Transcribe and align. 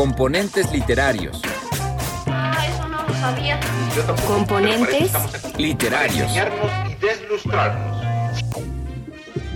Componentes 0.00 0.72
literarios. 0.72 1.42
Ah, 2.26 2.66
eso 2.66 2.88
no 2.88 3.02
lo 3.06 3.14
sabía. 3.16 3.60
Yo 3.94 4.02
tampoco, 4.04 4.32
Componentes 4.32 5.10
para 5.10 5.58
Literarios. 5.58 6.32
y 6.88 6.94
deslustrarnos. 6.94 8.02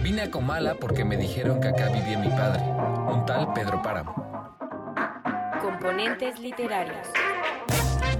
Vine 0.02 0.20
a 0.20 0.30
Comala 0.30 0.74
porque 0.74 1.02
me 1.02 1.16
dijeron 1.16 1.62
que 1.62 1.68
acá 1.68 1.88
vivía 1.88 2.18
mi 2.18 2.28
padre, 2.28 2.60
un 2.62 3.24
tal 3.24 3.54
Pedro 3.54 3.80
Páramo. 3.80 4.14
Componentes 5.62 6.38
literarios. 6.38 7.06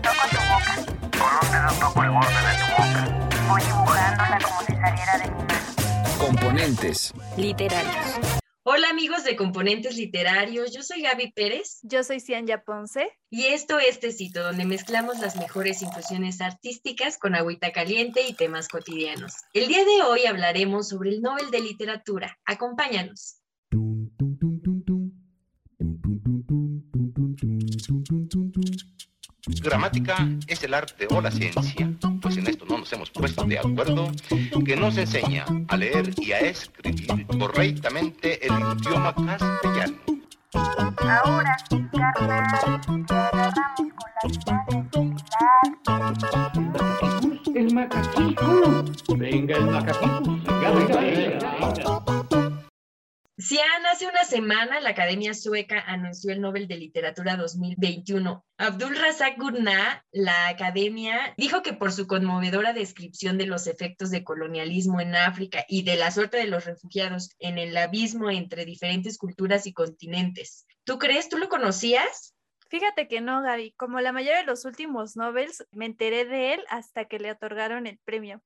Toco 0.01 0.27
tu 0.31 0.39
boca. 0.49 0.77
Con 1.19 1.47
un 1.47 1.53
dedo 1.53 1.79
toco 1.79 2.03
el 2.05 2.11
borde 2.11 2.29
de 2.31 2.55
tu 2.57 2.73
boca. 2.73 3.29
Voy 3.51 3.61
dibujándola 3.61 4.39
como 4.43 4.61
si 4.63 4.73
saliera 4.73 5.19
de 5.19 5.25
mi 5.31 5.43
mano. 5.43 6.19
Componentes. 6.19 7.13
Literarios. 7.37 8.41
Hola 8.77 8.91
amigos 8.91 9.23
de 9.23 9.37
Componentes 9.37 9.97
Literarios, 9.97 10.73
yo 10.73 10.83
soy 10.83 11.03
Gaby 11.03 11.31
Pérez 11.31 11.79
Yo 11.83 12.03
soy 12.03 12.19
Cianya 12.19 12.65
Ponce. 12.65 13.09
y 13.31 13.45
esto 13.45 13.79
es 13.79 14.01
Tecito, 14.01 14.43
donde 14.43 14.65
mezclamos 14.65 15.21
las 15.21 15.37
mejores 15.37 15.81
infusiones 15.81 16.41
artísticas 16.41 17.17
con 17.17 17.37
agüita 17.37 17.71
caliente 17.71 18.27
y 18.27 18.35
temas 18.35 18.67
cotidianos. 18.67 19.33
El 19.53 19.69
día 19.69 19.85
de 19.85 20.03
hoy 20.03 20.27
hablaremos 20.27 20.89
sobre 20.89 21.11
el 21.11 21.23
Nobel 21.23 21.53
de 21.53 21.61
Literatura. 21.61 22.37
Acompáñanos. 22.47 23.37
Gramática 29.47 30.27
es 30.47 30.63
el 30.65 30.73
arte 30.73 31.07
o 31.11 31.21
la 31.21 31.31
ciencia, 31.31 31.93
pues 32.23 32.37
en 32.39 32.47
esto 32.47 32.65
no 32.67 32.79
nos 32.79 32.93
hemos 32.93 33.11
puesto 33.11 33.45
de 33.45 33.59
acuerdo, 33.59 34.11
que 34.65 34.77
nos 34.77 34.97
enseña 34.97 35.45
a 35.69 35.77
leer 35.77 36.15
y 36.17 36.33
a 36.33 36.41
escribir 36.41 37.27
correctamente 37.27 38.47
el 38.47 38.53
idioma 38.53 39.15
castellano. 39.15 39.97
Ahora, 40.53 41.57
carnal, 41.93 42.81
manos 42.87 43.13
y 47.45 47.59
El 47.59 47.75
macaquico. 47.75 48.85
Venga, 49.17 49.57
el 49.57 49.67
macaquico. 49.67 50.23
Venga, 50.23 50.71
venga, 50.71 51.01
venga. 51.01 52.04
Cian, 53.37 53.85
hace 53.91 54.07
una 54.07 54.23
semana 54.23 54.79
la 54.79 54.91
Academia 54.91 55.35
Sueca 55.35 55.81
anunció 55.81 56.33
el 56.33 56.41
Nobel 56.41 56.69
de 56.69 56.77
Literatura 56.77 57.37
2021. 57.37 58.45
Abdul 58.59 58.97
Razak 58.97 59.37
Gurnah, 59.37 60.05
la 60.13 60.47
Academia, 60.47 61.35
dijo 61.37 61.61
que 61.61 61.73
por 61.73 61.91
su 61.91 62.07
conmovedora 62.07 62.73
descripción 62.73 63.37
de 63.37 63.47
los 63.47 63.67
efectos 63.67 64.13
de 64.13 64.23
colonialismo 64.23 65.01
en 65.01 65.17
África 65.17 65.65
y 65.69 65.83
de 65.83 65.97
la 65.97 66.13
suerte 66.13 66.37
de 66.37 66.47
los 66.47 66.65
refugiados 66.65 67.31
en 67.41 67.59
el 67.59 67.77
abismo 67.77 68.31
entre 68.31 68.65
diferentes 68.65 69.19
culturas 69.19 69.67
y 69.67 69.73
continentes. 69.73 70.65
¿Tú 70.85 71.01
crees? 71.01 71.29
¿Tú 71.29 71.37
lo 71.37 71.49
conocías? 71.49 72.37
Fíjate 72.69 73.09
que 73.09 73.21
no, 73.21 73.43
Gaby. 73.43 73.73
Como 73.73 74.01
la 74.01 74.13
mayoría 74.13 74.39
de 74.39 74.47
los 74.47 74.65
últimos 74.65 75.17
Nobels, 75.17 75.67
me 75.73 75.87
enteré 75.87 76.25
de 76.25 76.55
él 76.55 76.65
hasta 76.69 77.07
que 77.07 77.19
le 77.19 77.33
otorgaron 77.33 77.89
el 77.89 77.99
premio. 78.05 78.41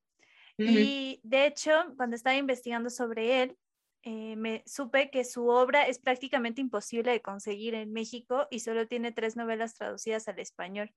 Y 0.57 1.21
de 1.23 1.45
hecho, 1.45 1.71
cuando 1.95 2.17
estaba 2.17 2.35
investigando 2.35 2.89
sobre 2.89 3.43
él, 3.43 3.55
eh, 4.03 4.35
me 4.35 4.63
supe 4.65 5.09
que 5.09 5.23
su 5.25 5.47
obra 5.47 5.87
es 5.87 5.99
prácticamente 5.99 6.61
imposible 6.61 7.11
de 7.11 7.21
conseguir 7.21 7.75
en 7.75 7.91
México 7.91 8.47
y 8.49 8.59
solo 8.59 8.87
tiene 8.87 9.11
tres 9.11 9.35
novelas 9.35 9.75
traducidas 9.75 10.27
al 10.27 10.39
español. 10.39 10.91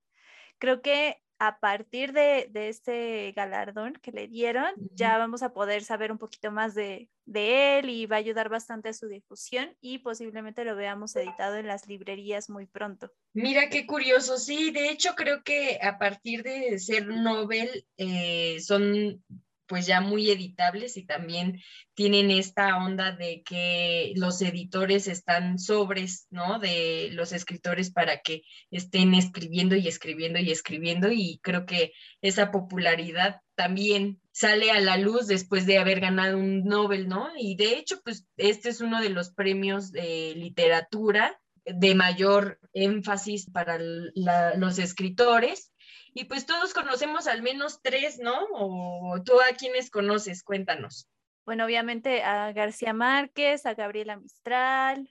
Creo 0.58 0.82
que 0.82 1.22
a 1.38 1.58
partir 1.58 2.12
de, 2.12 2.46
de 2.50 2.68
este 2.68 3.32
galardón 3.34 3.94
que 3.94 4.12
le 4.12 4.28
dieron, 4.28 4.72
ya 4.92 5.18
vamos 5.18 5.42
a 5.42 5.52
poder 5.52 5.82
saber 5.82 6.12
un 6.12 6.18
poquito 6.18 6.52
más 6.52 6.72
de, 6.76 7.08
de 7.26 7.80
él 7.80 7.90
y 7.90 8.06
va 8.06 8.14
a 8.14 8.18
ayudar 8.20 8.48
bastante 8.48 8.90
a 8.90 8.92
su 8.92 9.08
difusión 9.08 9.76
y 9.80 9.98
posiblemente 9.98 10.64
lo 10.64 10.76
veamos 10.76 11.16
editado 11.16 11.56
en 11.56 11.66
las 11.66 11.88
librerías 11.88 12.48
muy 12.48 12.66
pronto. 12.66 13.10
Mira 13.32 13.70
qué 13.70 13.86
curioso, 13.86 14.38
sí, 14.38 14.70
de 14.70 14.90
hecho 14.90 15.16
creo 15.16 15.42
que 15.42 15.80
a 15.82 15.98
partir 15.98 16.44
de 16.44 16.78
ser 16.78 17.08
Nobel 17.08 17.86
eh, 17.96 18.60
son 18.60 19.24
pues 19.72 19.86
ya 19.86 20.02
muy 20.02 20.30
editables 20.30 20.98
y 20.98 21.06
también 21.06 21.62
tienen 21.94 22.30
esta 22.30 22.76
onda 22.76 23.12
de 23.12 23.42
que 23.42 24.12
los 24.16 24.42
editores 24.42 25.08
están 25.08 25.58
sobres, 25.58 26.26
¿no? 26.28 26.58
De 26.58 27.08
los 27.12 27.32
escritores 27.32 27.90
para 27.90 28.20
que 28.20 28.42
estén 28.70 29.14
escribiendo 29.14 29.74
y 29.74 29.88
escribiendo 29.88 30.38
y 30.38 30.50
escribiendo 30.50 31.10
y 31.10 31.40
creo 31.42 31.64
que 31.64 31.94
esa 32.20 32.50
popularidad 32.50 33.40
también 33.54 34.20
sale 34.30 34.70
a 34.72 34.78
la 34.78 34.98
luz 34.98 35.26
después 35.26 35.64
de 35.64 35.78
haber 35.78 36.00
ganado 36.00 36.36
un 36.36 36.64
Nobel, 36.64 37.08
¿no? 37.08 37.30
Y 37.38 37.56
de 37.56 37.78
hecho, 37.78 37.98
pues 38.04 38.26
este 38.36 38.68
es 38.68 38.82
uno 38.82 39.00
de 39.00 39.08
los 39.08 39.30
premios 39.30 39.90
de 39.90 40.34
literatura 40.36 41.40
de 41.64 41.94
mayor 41.94 42.60
énfasis 42.74 43.48
para 43.50 43.78
los 43.78 44.78
escritores. 44.78 45.71
Y 46.14 46.24
pues 46.24 46.44
todos 46.46 46.74
conocemos 46.74 47.26
al 47.26 47.42
menos 47.42 47.80
tres, 47.82 48.18
¿no? 48.18 48.34
O 48.52 49.22
tú 49.24 49.32
a 49.40 49.54
quienes 49.56 49.90
conoces, 49.90 50.42
cuéntanos. 50.42 51.08
Bueno, 51.44 51.64
obviamente 51.64 52.22
a 52.22 52.52
García 52.52 52.92
Márquez, 52.92 53.66
a 53.66 53.74
Gabriela 53.74 54.16
Mistral, 54.16 55.08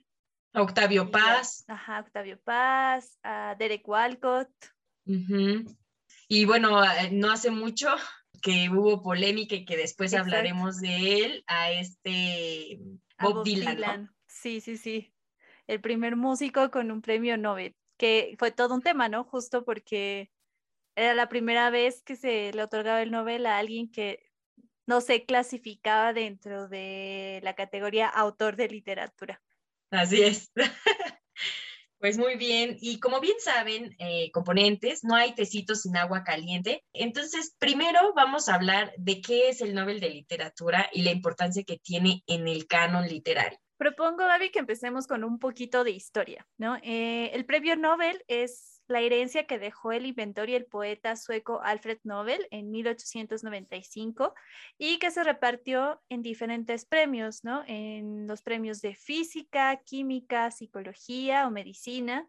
A 0.54 0.62
Octavio 0.62 1.04
y 1.04 1.06
a- 1.08 1.10
Paz. 1.10 1.64
ajá, 1.68 2.00
Octavio 2.00 2.40
Paz, 2.42 3.18
a 3.22 3.54
Derek 3.58 3.86
Walcott. 3.86 4.48
ujú. 5.06 5.64
Y 6.28 6.44
bueno, 6.46 6.82
eh, 6.84 7.10
no 7.10 7.30
hace 7.32 7.50
mucho 7.50 7.88
que 8.40 8.68
hubo 8.70 9.02
polémica 9.02 9.54
y 9.54 9.64
que 9.64 9.76
después 9.76 10.12
Exacto. 10.12 10.30
hablaremos 10.34 10.80
de 10.80 11.24
él, 11.24 11.44
a 11.46 11.70
este 11.72 12.78
a 13.18 13.24
Bob, 13.28 13.44
Dylan. 13.44 14.04
¿no? 14.04 14.08
Sí, 14.26 14.60
sí, 14.60 14.76
sí. 14.78 15.12
El 15.66 15.80
primer 15.80 16.16
músico 16.16 16.70
con 16.70 16.90
un 16.90 17.02
premio 17.02 17.36
Nobel, 17.36 17.76
que 17.98 18.34
fue 18.38 18.50
todo 18.52 18.74
un 18.74 18.82
tema, 18.82 19.08
¿no? 19.08 19.24
Justo 19.24 19.64
porque 19.64 20.30
era 20.96 21.14
la 21.14 21.28
primera 21.28 21.70
vez 21.70 22.02
que 22.02 22.16
se 22.16 22.52
le 22.52 22.62
otorgaba 22.62 23.02
el 23.02 23.10
Nobel 23.10 23.46
a 23.46 23.58
alguien 23.58 23.90
que 23.90 24.30
no 24.86 25.00
se 25.00 25.24
clasificaba 25.24 26.12
dentro 26.12 26.68
de 26.68 27.40
la 27.42 27.54
categoría 27.54 28.08
autor 28.08 28.56
de 28.56 28.68
literatura. 28.68 29.42
Así 29.90 30.22
es. 30.22 30.50
Pues 32.02 32.18
muy 32.18 32.34
bien, 32.34 32.78
y 32.80 32.98
como 32.98 33.20
bien 33.20 33.36
saben, 33.38 33.94
eh, 34.00 34.32
componentes, 34.32 35.04
no 35.04 35.14
hay 35.14 35.36
tecitos 35.36 35.82
sin 35.82 35.96
agua 35.96 36.24
caliente. 36.24 36.84
Entonces, 36.92 37.54
primero 37.60 38.12
vamos 38.16 38.48
a 38.48 38.56
hablar 38.56 38.92
de 38.96 39.20
qué 39.20 39.50
es 39.50 39.60
el 39.60 39.72
Nobel 39.72 40.00
de 40.00 40.10
Literatura 40.10 40.90
y 40.92 41.02
la 41.02 41.12
importancia 41.12 41.62
que 41.62 41.78
tiene 41.78 42.24
en 42.26 42.48
el 42.48 42.66
canon 42.66 43.06
literario. 43.06 43.56
Propongo, 43.76 44.24
Gaby, 44.24 44.50
que 44.50 44.58
empecemos 44.58 45.06
con 45.06 45.22
un 45.22 45.38
poquito 45.38 45.84
de 45.84 45.92
historia, 45.92 46.44
¿no? 46.58 46.76
Eh, 46.82 47.30
el 47.34 47.44
premio 47.46 47.76
Nobel 47.76 48.24
es 48.26 48.81
la 48.92 49.00
herencia 49.00 49.46
que 49.46 49.58
dejó 49.58 49.92
el 49.92 50.06
inventor 50.06 50.48
y 50.48 50.54
el 50.54 50.66
poeta 50.66 51.16
sueco 51.16 51.60
Alfred 51.62 51.98
Nobel 52.04 52.46
en 52.50 52.70
1895 52.70 54.34
y 54.78 54.98
que 54.98 55.10
se 55.10 55.24
repartió 55.24 56.00
en 56.08 56.22
diferentes 56.22 56.84
premios, 56.84 57.42
¿no? 57.42 57.64
En 57.66 58.26
los 58.26 58.42
premios 58.42 58.80
de 58.82 58.94
física, 58.94 59.76
química, 59.84 60.50
psicología 60.50 61.46
o 61.46 61.50
medicina, 61.50 62.28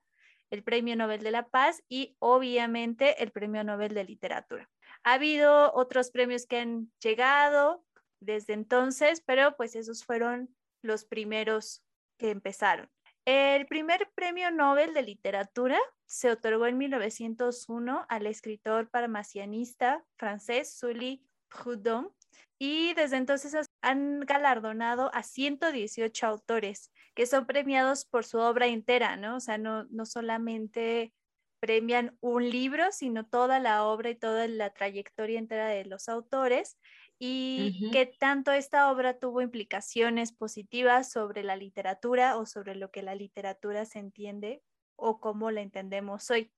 el 0.49 0.63
premio 0.63 0.95
Nobel 0.95 1.21
de 1.21 1.31
la 1.31 1.47
Paz 1.47 1.83
y 1.89 2.15
obviamente 2.19 3.21
el 3.21 3.31
premio 3.31 3.63
Nobel 3.63 3.93
de 3.93 4.05
literatura. 4.05 4.69
Ha 5.03 5.13
habido 5.13 5.73
otros 5.73 6.11
premios 6.11 6.45
que 6.45 6.59
han 6.59 6.91
llegado 7.01 7.83
desde 8.21 8.53
entonces, 8.53 9.21
pero 9.21 9.55
pues 9.57 9.75
esos 9.75 10.05
fueron 10.05 10.55
los 10.81 11.05
primeros 11.05 11.83
que 12.17 12.29
empezaron. 12.29 12.89
El 13.25 13.67
primer 13.67 14.11
premio 14.15 14.51
Nobel 14.51 14.93
de 14.93 15.01
literatura 15.01 15.79
se 16.05 16.29
otorgó 16.29 16.67
en 16.67 16.77
1901 16.77 18.05
al 18.09 18.27
escritor 18.27 18.89
parmasianista 18.89 20.03
francés 20.17 20.77
Sully 20.77 21.25
Proudhon 21.47 22.11
y 22.59 22.93
desde 22.95 23.17
entonces 23.17 23.69
han 23.81 24.19
galardonado 24.21 25.09
a 25.13 25.23
118 25.23 26.27
autores 26.27 26.91
que 27.15 27.25
son 27.25 27.45
premiados 27.45 28.03
por 28.05 28.25
su 28.25 28.39
obra 28.39 28.67
entera, 28.67 29.15
¿no? 29.15 29.37
O 29.37 29.39
sea, 29.39 29.57
no, 29.57 29.85
no 29.85 30.05
solamente 30.05 31.13
premian 31.61 32.17
un 32.19 32.49
libro, 32.49 32.91
sino 32.91 33.25
toda 33.25 33.61
la 33.61 33.85
obra 33.85 34.09
y 34.09 34.15
toda 34.15 34.49
la 34.49 34.73
trayectoria 34.73 35.39
entera 35.39 35.67
de 35.67 35.85
los 35.85 36.09
autores 36.09 36.77
y 37.25 37.79
Ujú. 37.85 37.91
que 37.91 38.05
tanto 38.05 38.51
esta 38.51 38.91
obra 38.91 39.17
tuvo 39.17 39.39
implicaciones 39.39 40.33
positivas 40.33 41.09
sobre 41.09 41.41
la 41.41 41.55
literatura 41.55 42.35
o 42.35 42.45
sobre 42.45 42.75
lo 42.75 42.91
que 42.91 43.01
la 43.01 43.15
literatura 43.15 43.85
se 43.85 43.99
entiende 43.99 44.61
o 44.97 45.21
cómo 45.21 45.49
la 45.49 45.61
entendemos 45.61 46.29
hoy. 46.29 46.51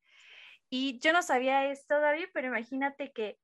Y 0.72 0.98
yo 0.98 1.14
no 1.14 1.22
sabía 1.22 1.70
esto, 1.70 2.00
David, 2.00 2.30
pero 2.34 2.48
imagínate 2.48 3.12
que 3.12 3.38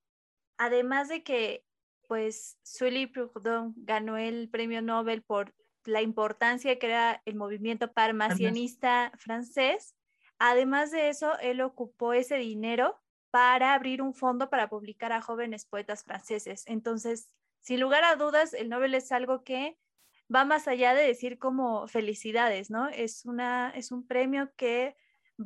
además 0.58 1.10
de 1.10 1.22
que 1.22 1.64
pues 2.08 2.58
Sully 2.64 3.06
Proudhon 3.06 3.76
ganó 3.78 4.18
el 4.18 4.50
premio 4.50 4.82
Nobel 4.82 5.22
por 5.22 5.54
la 5.86 6.02
importancia 6.02 6.80
que 6.80 6.88
era 6.88 7.22
el 7.26 7.36
movimiento 7.36 7.94
parmasianista 7.94 9.12
francés, 9.20 9.96
además 10.40 10.90
de 10.90 11.10
eso, 11.10 11.38
él 11.38 11.62
ocupó 11.62 12.14
ese 12.14 12.38
dinero 12.38 13.00
para 13.32 13.74
abrir 13.74 14.02
un 14.02 14.14
fondo 14.14 14.50
para 14.50 14.70
publicar 14.70 15.12
a 15.12 15.22
jóvenes 15.22 15.66
poetas 15.66 16.04
franceses. 16.04 16.64
Entonces, 16.68 17.30
sin 17.62 17.80
lugar 17.80 18.04
a 18.04 18.16
dudas, 18.16 18.54
el 18.54 18.70
Nobel 18.70 18.94
es 18.94 19.12
algo 19.12 19.44
que 19.44 19.78
va 20.34 20.46
más 20.46 20.68
allá 20.68 20.94
de 20.94 21.04
decir 21.04 21.40
como 21.40 21.88
felicidades, 21.88 22.70
¿no? 22.70 22.88
Es, 22.90 23.26
una, 23.26 23.72
es 23.76 23.92
un 23.92 24.06
premio 24.06 24.52
que 24.56 24.96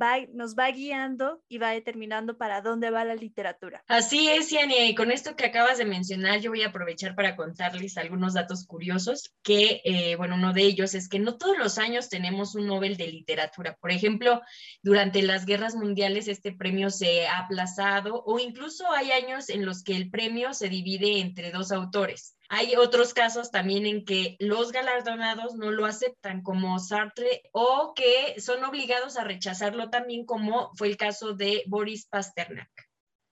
va, 0.02 0.18
nos 0.34 0.56
va 0.56 0.70
guiando 0.72 1.42
y 1.48 1.58
va 1.58 1.72
determinando 1.72 2.38
para 2.38 2.62
dónde 2.62 2.90
va 2.90 3.06
la 3.06 3.16
literatura. 3.16 3.84
Así 3.88 4.30
es, 4.30 4.50
Yania, 4.50 4.88
y 4.88 4.96
con 4.96 5.12
esto 5.12 5.36
que 5.36 5.46
acabas 5.46 5.78
de 5.78 5.86
mencionar, 5.86 6.40
yo 6.40 6.52
voy 6.52 6.64
a 6.64 6.68
aprovechar 6.68 7.16
para 7.16 7.36
contarles 7.36 7.98
algunos 7.98 8.34
datos 8.34 8.66
curiosos, 8.66 9.34
que, 9.44 9.82
eh, 9.84 10.16
bueno, 10.16 10.36
uno 10.36 10.54
de 10.54 10.64
ellos 10.64 10.94
es 10.94 11.10
que 11.10 11.20
no 11.20 11.38
todos 11.38 11.58
los 11.58 11.78
años 11.78 12.10
tenemos 12.10 12.56
un 12.56 12.68
Nobel 12.68 12.98
de 12.98 13.08
literatura. 13.08 13.78
Por 13.80 13.92
ejemplo, 13.92 14.42
durante 14.82 15.22
las 15.22 15.46
guerras 15.46 15.76
mundiales 15.76 16.28
este 16.28 16.54
premio 16.54 16.90
se 16.90 17.28
ha 17.28 17.40
aplazado 17.40 18.24
o 18.26 18.40
incluso 18.40 18.92
hay 18.92 19.12
años 19.12 19.50
en 19.50 19.66
los 19.66 19.84
que 19.84 19.96
el 19.96 20.10
premio 20.10 20.54
se 20.54 20.70
divide 20.70 21.20
entre 21.20 21.52
dos 21.52 21.72
autores. 21.72 22.36
Hay 22.50 22.76
otros 22.76 23.14
casos 23.14 23.52
también 23.52 23.86
en 23.86 24.06
que 24.06 24.36
los 24.40 24.72
galardonados 24.72 25.56
no 25.56 25.72
lo 25.72 25.86
aceptan, 25.86 26.44
como 26.44 26.78
Sartre, 26.80 27.44
o 27.52 27.94
que 27.96 28.40
son 28.40 28.64
obligados 28.64 29.18
a 29.18 29.24
rechazarlo 29.24 29.90
también, 29.90 30.26
como 30.26 30.72
fue 30.76 30.88
el 30.88 30.98
caso 30.98 31.34
de 31.34 31.64
Boris 31.68 32.08
Pasternak. 32.08 32.70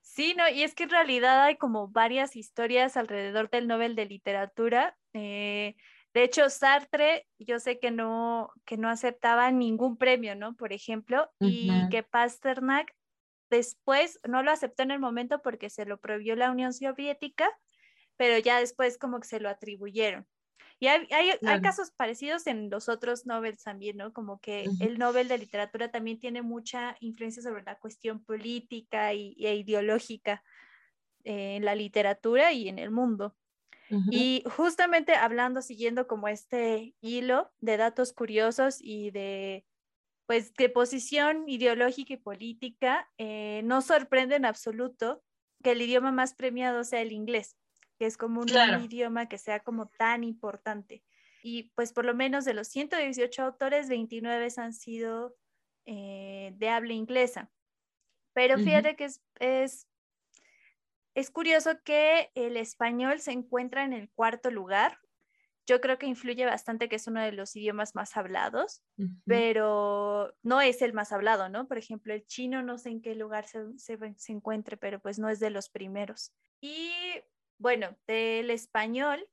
Sí, 0.01 0.35
no, 0.37 0.47
y 0.47 0.63
es 0.63 0.75
que 0.75 0.83
en 0.83 0.91
realidad 0.91 1.43
hay 1.43 1.57
como 1.57 1.87
varias 1.87 2.35
historias 2.35 2.97
alrededor 2.97 3.49
del 3.49 3.67
Nobel 3.67 3.95
de 3.95 4.05
Literatura. 4.05 4.95
Eh, 5.13 5.75
de 6.13 6.23
hecho, 6.23 6.49
Sartre, 6.49 7.27
yo 7.39 7.59
sé 7.59 7.79
que 7.79 7.89
no, 7.89 8.51
que 8.65 8.77
no 8.77 8.89
aceptaba 8.89 9.49
ningún 9.49 9.97
premio, 9.97 10.35
¿no? 10.35 10.55
Por 10.55 10.71
ejemplo, 10.71 11.31
y 11.39 11.71
que 11.89 12.03
Pasternak 12.03 12.93
después 13.49 14.19
no 14.27 14.43
lo 14.43 14.51
aceptó 14.51 14.83
en 14.83 14.91
el 14.91 14.99
momento 14.99 15.41
porque 15.41 15.71
se 15.71 15.85
lo 15.85 15.99
prohibió 15.99 16.35
la 16.35 16.51
Unión 16.51 16.73
Soviética 16.73 17.49
pero 18.17 18.37
ya 18.37 18.59
después 18.59 18.97
como 18.97 19.19
que 19.19 19.27
se 19.27 19.39
lo 19.39 19.49
atribuyeron. 19.49 20.27
Y 20.79 20.87
hay, 20.87 21.07
hay, 21.11 21.61
casos 21.61 21.91
parecidos 21.91 22.45
en 22.45 22.69
los 22.69 22.89
otros 22.89 23.25
Nobel 23.25 23.57
también, 23.57 23.95
¿no? 23.95 24.11
Como 24.11 24.41
que 24.41 24.65
el 24.81 24.99
Nobel 24.99 25.29
de 25.29 25.37
Literatura 25.37 25.91
también 25.91 26.19
tiene 26.19 26.41
mucha 26.41 26.97
influencia 26.99 27.41
sobre 27.41 27.63
la 27.63 27.79
cuestión 27.79 28.21
política 28.21 29.13
y, 29.13 29.33
e 29.39 29.55
ideológica 29.55 30.43
en 31.23 31.63
la 31.63 31.75
literatura 31.75 32.51
y 32.51 32.67
en 32.67 32.79
el 32.79 32.91
mundo. 32.91 33.33
Y 34.09 34.43
justamente 34.45 35.13
hablando, 35.13 35.61
siguiendo 35.61 36.07
como 36.07 36.27
este 36.27 36.95
hilo 36.99 37.51
de 37.61 37.77
datos 37.77 38.11
curiosos 38.11 38.79
y 38.81 39.11
de, 39.11 39.65
pues, 40.25 40.51
de 40.55 40.67
posición 40.67 41.47
ideológica 41.47 42.13
y 42.13 42.17
política, 42.17 43.09
eh, 43.19 43.61
no 43.63 43.81
sorprende 43.83 44.35
en 44.35 44.45
absoluto 44.45 45.23
que 45.63 45.71
el 45.71 45.81
idioma 45.83 46.11
más 46.11 46.33
premiado 46.33 46.83
sea 46.83 47.01
el 47.01 47.11
inglés 47.11 47.55
que 47.97 48.05
es 48.05 48.17
como 48.17 48.41
un 48.41 48.49
idioma 48.83 49.27
que 49.27 49.37
sea 49.37 49.59
como 49.61 49.87
tan 49.87 50.23
importante. 50.23 51.03
Y 51.43 51.71
pues 51.75 51.91
por 51.91 52.05
lo 52.05 52.15
menos 52.15 52.45
de 52.45 52.53
los 52.53 52.69
118 52.69 53.43
autores, 53.43 53.89
29 53.89 54.47
han 54.57 54.73
sido 54.73 55.35
eh, 55.85 56.53
de 56.55 56.69
habla 56.69 56.93
inglesa. 56.93 57.51
Pero 58.33 58.57
fíjate 58.57 58.95
que 58.95 59.05
es, 59.05 59.21
es, 59.39 59.87
es, 61.13 61.29
curioso 61.29 61.71
que 61.83 62.31
el 62.33 62.57
español 62.57 63.19
se 63.19 63.31
encuentra 63.31 63.83
en 63.83 63.93
el 63.93 64.09
cuarto 64.09 64.49
lugar. 64.49 64.97
Yo 65.67 65.81
creo 65.81 65.97
que 65.99 66.07
influye 66.07 66.45
bastante 66.45 66.89
que 66.89 66.95
es 66.95 67.07
uno 67.07 67.21
de 67.21 67.31
los 67.33 67.55
idiomas 67.55 67.93
más 67.93 68.17
hablados, 68.17 68.81
pero 69.25 70.33
no 70.41 70.61
es 70.61 70.81
el 70.81 70.93
más 70.93 71.11
hablado, 71.11 71.47
¿no? 71.47 71.67
Por 71.67 71.77
ejemplo, 71.77 72.13
el 72.13 72.25
chino 72.25 72.63
no 72.63 72.77
sé 72.77 72.89
en 72.89 73.01
qué 73.01 73.15
lugar 73.15 73.45
se, 73.47 73.77
se, 73.77 73.97
se 74.17 74.31
encuentre, 74.31 74.77
pero 74.77 74.99
pues 74.99 75.19
no 75.19 75.29
es 75.29 75.39
de 75.39 75.51
los 75.51 75.69
primeros. 75.69 76.33
Y 76.59 76.91
bueno, 77.63 77.97
del 78.07 78.49
español 78.49 79.25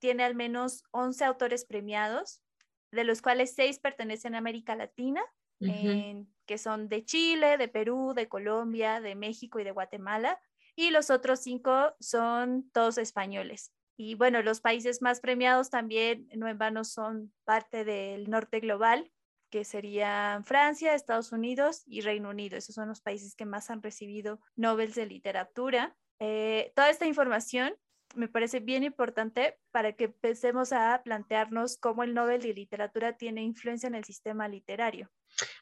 tiene 0.00 0.24
al 0.24 0.34
menos 0.34 0.82
11 0.90 1.24
autores 1.24 1.64
premiados, 1.64 2.42
de 2.90 3.04
los 3.04 3.22
cuales 3.22 3.54
6 3.54 3.78
pertenecen 3.78 4.34
a 4.34 4.38
América 4.38 4.74
Latina, 4.74 5.22
que 5.60 6.58
son 6.58 6.88
de 6.88 7.04
Chile, 7.04 7.56
de 7.58 7.68
Perú, 7.68 8.12
de 8.12 8.28
Colombia, 8.28 9.00
de 9.00 9.14
México 9.14 9.60
y 9.60 9.64
de 9.64 9.70
Guatemala, 9.70 10.40
y 10.74 10.90
los 10.90 11.10
otros 11.10 11.38
5 11.38 11.94
son 12.00 12.68
todos 12.72 12.98
españoles. 12.98 13.72
Y 13.96 14.16
bueno, 14.16 14.42
los 14.42 14.60
países 14.60 15.00
más 15.00 15.20
premiados 15.20 15.70
también, 15.70 16.28
no 16.34 16.48
en 16.48 16.58
vano, 16.58 16.82
son 16.82 17.32
parte 17.44 17.84
del 17.84 18.28
norte 18.28 18.58
global, 18.58 19.12
que 19.48 19.64
serían 19.64 20.44
Francia, 20.44 20.96
Estados 20.96 21.30
Unidos 21.30 21.84
y 21.86 22.00
Reino 22.00 22.30
Unido. 22.30 22.58
Esos 22.58 22.74
son 22.74 22.88
los 22.88 23.00
países 23.00 23.36
que 23.36 23.46
más 23.46 23.70
han 23.70 23.80
recibido 23.80 24.40
Nobel 24.56 24.92
de 24.92 25.06
literatura. 25.06 25.96
Eh, 26.20 26.72
toda 26.74 26.90
esta 26.90 27.06
información 27.06 27.74
me 28.14 28.28
parece 28.28 28.60
bien 28.60 28.82
importante 28.82 29.58
para 29.70 29.92
que 29.92 30.04
empecemos 30.04 30.72
a 30.72 31.02
plantearnos 31.04 31.76
cómo 31.76 32.02
el 32.02 32.14
Nobel 32.14 32.40
de 32.40 32.54
Literatura 32.54 33.16
tiene 33.16 33.42
influencia 33.42 33.88
en 33.88 33.94
el 33.94 34.04
sistema 34.04 34.48
literario. 34.48 35.10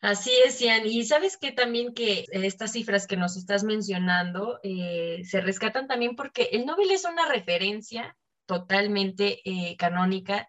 Así 0.01 0.31
es, 0.45 0.61
Ian. 0.61 0.87
Y 0.87 1.05
sabes 1.05 1.37
que 1.37 1.51
también 1.51 1.95
que 1.95 2.27
estas 2.31 2.73
cifras 2.73 3.07
que 3.07 3.17
nos 3.17 3.37
estás 3.37 3.65
mencionando 3.65 4.61
eh, 4.63 5.23
se 5.25 5.41
rescatan 5.41 5.89
también 5.89 6.15
porque 6.15 6.51
el 6.53 6.65
Nobel 6.65 6.91
es 6.93 7.05
una 7.05 7.27
referencia 7.27 8.17
totalmente 8.47 9.41
eh, 9.45 9.77
canónica 9.77 10.49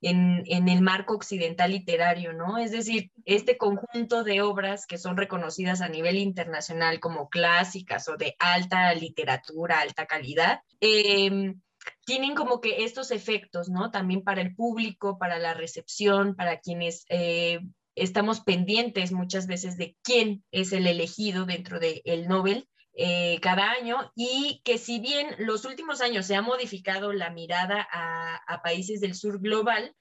en, 0.00 0.68
el 0.68 0.80
marco 0.80 1.14
occidental 1.14 1.70
literario, 1.70 2.32
¿no? 2.32 2.58
Es 2.58 2.72
decir, 2.72 3.10
este 3.24 3.56
conjunto 3.56 4.24
de 4.24 4.42
obras 4.42 4.86
que 4.86 4.98
son 4.98 5.16
reconocidas 5.16 5.80
a 5.80 5.88
nivel 5.88 6.16
internacional 6.16 7.00
como 7.00 7.28
clásicas 7.28 8.08
o 8.08 8.16
de 8.16 8.34
alta 8.38 8.92
literatura, 8.94 9.80
alta 9.80 10.06
calidad, 10.06 10.60
em, 10.80 11.60
tienen 12.04 12.34
como 12.34 12.60
que 12.60 12.84
estos 12.84 13.10
efectos, 13.10 13.68
¿no? 13.68 13.90
También 13.90 14.22
para 14.22 14.40
el 14.40 14.54
público, 14.54 15.18
para 15.18 15.38
la 15.38 15.54
recepción, 15.54 16.34
para 16.34 16.60
quienes 16.60 17.04
eh, 17.08 17.60
estamos 17.94 18.40
pendientes 18.40 19.12
muchas 19.12 19.46
veces 19.46 19.76
de 19.76 19.96
quién 20.02 20.44
es 20.50 20.72
el 20.72 20.86
elegido 20.86 21.44
dentro 21.46 21.78
del 21.78 22.28
Nobel 22.28 22.68
eh, 22.94 23.38
cada 23.40 23.70
año 23.70 24.12
y 24.16 24.60
que 24.64 24.76
si 24.76 24.98
bien 24.98 25.34
los 25.38 25.64
últimos 25.64 26.00
años 26.00 26.26
se 26.26 26.34
ha 26.34 26.42
modificado 26.42 27.12
la 27.12 27.30
mirada 27.30 27.86
a, 27.92 28.62
países 28.62 29.00
del 29.00 29.14
sur 29.14 29.40
global, 29.40 29.94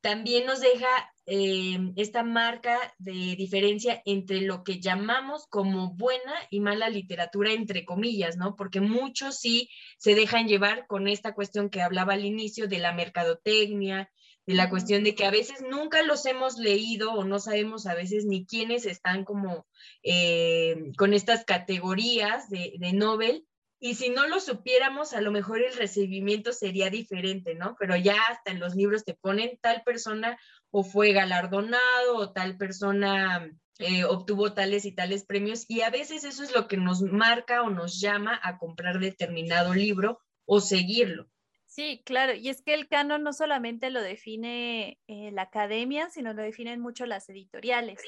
también 0.00 0.46
nos 0.46 0.60
deja 0.60 0.88
eh, 1.26 1.78
esta 1.94 2.24
marca 2.24 2.78
de 2.98 3.36
diferencia 3.36 4.02
entre 4.04 4.40
lo 4.40 4.64
que 4.64 4.80
llamamos 4.80 5.46
como 5.48 5.94
buena 5.94 6.34
y 6.50 6.60
mala 6.60 6.88
literatura, 6.88 7.52
entre 7.52 7.84
comillas, 7.84 8.36
¿no? 8.36 8.56
Porque 8.56 8.80
muchos 8.80 9.38
sí 9.38 9.68
se 9.98 10.14
dejan 10.14 10.48
llevar 10.48 10.86
con 10.88 11.06
esta 11.06 11.34
cuestión 11.34 11.70
que 11.70 11.82
hablaba 11.82 12.14
al 12.14 12.24
inicio 12.24 12.66
de 12.66 12.78
la 12.78 12.92
mercadotecnia, 12.92 14.10
de 14.46 14.54
la 14.54 14.68
cuestión 14.68 15.04
de 15.04 15.14
que 15.14 15.24
a 15.24 15.30
veces 15.30 15.62
nunca 15.62 16.02
los 16.02 16.26
hemos 16.26 16.58
leído 16.58 17.12
o 17.12 17.24
no 17.24 17.38
sabemos 17.38 17.86
a 17.86 17.94
veces 17.94 18.24
ni 18.24 18.44
quiénes 18.44 18.86
están 18.86 19.24
como 19.24 19.66
eh, 20.02 20.92
con 20.96 21.14
estas 21.14 21.44
categorías 21.44 22.48
de, 22.48 22.74
de 22.78 22.92
Nobel. 22.92 23.46
Y 23.78 23.94
si 23.94 24.10
no 24.10 24.28
lo 24.28 24.38
supiéramos, 24.38 25.12
a 25.12 25.20
lo 25.20 25.32
mejor 25.32 25.60
el 25.60 25.74
recibimiento 25.74 26.52
sería 26.52 26.88
diferente, 26.88 27.56
¿no? 27.56 27.76
Pero 27.80 27.96
ya 27.96 28.16
hasta 28.30 28.52
en 28.52 28.60
los 28.60 28.76
libros 28.76 29.04
te 29.04 29.14
ponen 29.14 29.58
tal 29.60 29.82
persona 29.84 30.38
o 30.70 30.84
fue 30.84 31.12
galardonado 31.12 32.16
o 32.16 32.32
tal 32.32 32.56
persona 32.56 33.50
eh, 33.78 34.04
obtuvo 34.04 34.52
tales 34.52 34.84
y 34.84 34.92
tales 34.92 35.24
premios. 35.24 35.64
Y 35.68 35.80
a 35.80 35.90
veces 35.90 36.22
eso 36.22 36.44
es 36.44 36.54
lo 36.54 36.68
que 36.68 36.76
nos 36.76 37.02
marca 37.02 37.62
o 37.62 37.70
nos 37.70 38.00
llama 38.00 38.38
a 38.42 38.58
comprar 38.58 39.00
determinado 39.00 39.74
libro 39.74 40.20
o 40.44 40.60
seguirlo. 40.60 41.31
Sí, 41.72 42.02
claro, 42.04 42.34
y 42.34 42.50
es 42.50 42.60
que 42.60 42.74
el 42.74 42.86
canon 42.86 43.22
no 43.22 43.32
solamente 43.32 43.88
lo 43.88 44.02
define 44.02 45.00
eh, 45.06 45.30
la 45.32 45.42
academia, 45.42 46.10
sino 46.10 46.34
lo 46.34 46.42
definen 46.42 46.80
mucho 46.80 47.06
las 47.06 47.30
editoriales, 47.30 47.98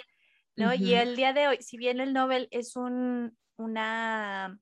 ¿no? 0.55 0.75
Y 0.75 0.93
el 0.93 1.17
día 1.17 1.33
de 1.33 1.49
hoy, 1.49 1.63
si 1.63 1.79
bien 1.79 1.99
el 1.99 2.13
Nobel 2.13 2.47
es 2.51 2.77
un, 2.77 3.39
una, 3.57 4.61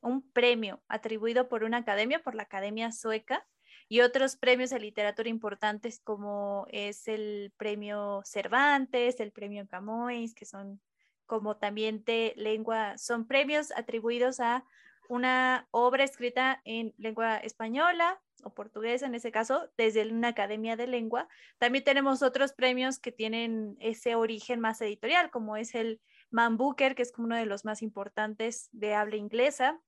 un 0.00 0.30
premio 0.30 0.80
atribuido 0.86 1.48
por 1.48 1.64
una 1.64 1.78
academia, 1.78 2.22
por 2.22 2.36
la 2.36 2.44
Academia 2.44 2.92
Sueca, 2.92 3.44
y 3.88 4.02
otros 4.02 4.36
premios 4.36 4.70
de 4.70 4.78
literatura 4.78 5.28
importantes 5.28 5.98
como 5.98 6.68
es 6.70 7.08
el 7.08 7.52
premio 7.56 8.22
Cervantes, 8.24 9.18
el 9.18 9.32
premio 9.32 9.66
Camões, 9.66 10.36
que 10.36 10.44
son 10.44 10.80
como 11.26 11.56
también 11.56 12.04
de 12.04 12.32
lengua, 12.36 12.96
son 12.96 13.26
premios 13.26 13.72
atribuidos 13.72 14.38
a 14.38 14.64
una 15.08 15.66
obra 15.72 16.04
escrita 16.04 16.60
en 16.64 16.94
lengua 16.96 17.38
española 17.38 18.22
o 18.42 18.54
portuguesa 18.54 19.06
en 19.06 19.14
ese 19.14 19.32
caso, 19.32 19.70
desde 19.76 20.10
una 20.10 20.28
academia 20.28 20.76
de 20.76 20.86
lengua. 20.86 21.28
También 21.58 21.84
tenemos 21.84 22.22
otros 22.22 22.52
premios 22.52 22.98
que 22.98 23.12
tienen 23.12 23.76
ese 23.80 24.14
origen 24.14 24.60
más 24.60 24.80
editorial, 24.80 25.30
como 25.30 25.56
es 25.56 25.74
el 25.74 26.00
Man 26.30 26.56
Booker, 26.56 26.94
que 26.94 27.02
es 27.02 27.12
como 27.12 27.26
uno 27.26 27.36
de 27.36 27.46
los 27.46 27.64
más 27.64 27.82
importantes 27.82 28.68
de 28.72 28.94
habla 28.94 29.16
inglesa, 29.16 29.80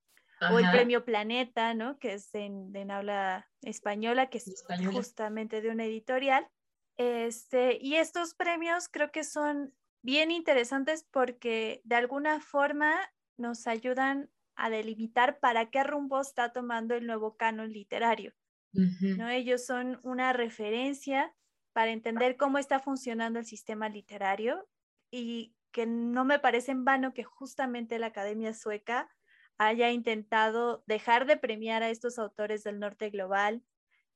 o 0.51 0.57
el 0.57 0.71
premio 0.71 1.03
Planeta, 1.03 1.73
¿no? 1.73 1.99
Que 1.99 2.13
es 2.13 2.33
en, 2.33 2.91
habla 2.91 3.49
española, 3.61 4.29
que 4.29 4.37
es 4.37 4.63
justamente 4.93 5.61
de 5.61 5.69
una 5.69 5.83
editorial. 5.83 6.47
Este, 6.97 7.77
y 7.81 7.95
estos 7.95 8.35
premios 8.35 8.87
creo 8.87 9.11
que 9.11 9.25
son 9.25 9.73
bien 10.01 10.31
interesantes 10.31 11.05
porque 11.11 11.81
de 11.83 11.95
alguna 11.95 12.39
forma 12.39 12.95
nos 13.37 13.67
ayudan 13.67 14.29
a 14.59 14.69
delimitar 14.69 15.39
para 15.39 15.69
qué 15.69 15.83
rumbo 15.83 16.19
está 16.19 16.51
tomando 16.51 16.95
el 16.95 17.07
nuevo 17.07 17.37
canon 17.37 17.71
literario. 17.71 18.33
¿no? 18.71 19.29
Ellos 19.29 19.65
son 19.65 19.99
una 20.03 20.33
referencia 20.33 21.33
para 21.73 21.91
entender 21.91 22.37
cómo 22.37 22.57
está 22.57 22.79
funcionando 22.79 23.39
el 23.39 23.45
sistema 23.45 23.89
literario 23.89 24.67
y 25.09 25.55
que 25.71 25.85
no 25.85 26.25
me 26.25 26.39
parece 26.39 26.71
en 26.71 26.83
vano 26.83 27.13
que 27.13 27.23
justamente 27.23 27.99
la 27.99 28.07
Academia 28.07 28.53
Sueca 28.53 29.09
haya 29.57 29.91
intentado 29.91 30.83
dejar 30.87 31.25
de 31.25 31.37
premiar 31.37 31.81
a 31.83 31.89
estos 31.89 32.19
autores 32.19 32.63
del 32.63 32.79
norte 32.79 33.09
global, 33.09 33.63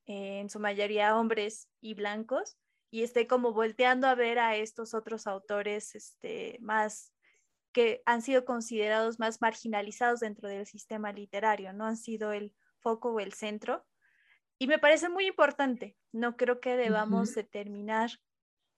eh, 0.06 0.40
en 0.40 0.50
su 0.50 0.60
mayoría 0.60 1.18
hombres 1.18 1.68
y 1.80 1.94
blancos, 1.94 2.56
y 2.90 3.02
esté 3.02 3.26
como 3.26 3.52
volteando 3.52 4.06
a 4.06 4.14
ver 4.14 4.38
a 4.38 4.56
estos 4.56 4.94
otros 4.94 5.26
autores 5.26 5.94
este, 5.94 6.58
más 6.60 7.13
que 7.74 8.02
han 8.06 8.22
sido 8.22 8.44
considerados 8.44 9.18
más 9.18 9.42
marginalizados 9.42 10.20
dentro 10.20 10.48
del 10.48 10.64
sistema 10.64 11.12
literario, 11.12 11.72
no 11.72 11.84
han 11.84 11.96
sido 11.96 12.32
el 12.32 12.54
foco 12.78 13.12
o 13.12 13.20
el 13.20 13.34
centro. 13.34 13.84
Y 14.58 14.68
me 14.68 14.78
parece 14.78 15.08
muy 15.08 15.26
importante, 15.26 15.98
no 16.12 16.36
creo 16.36 16.60
que 16.60 16.76
debamos 16.76 17.34
determinar 17.34 18.12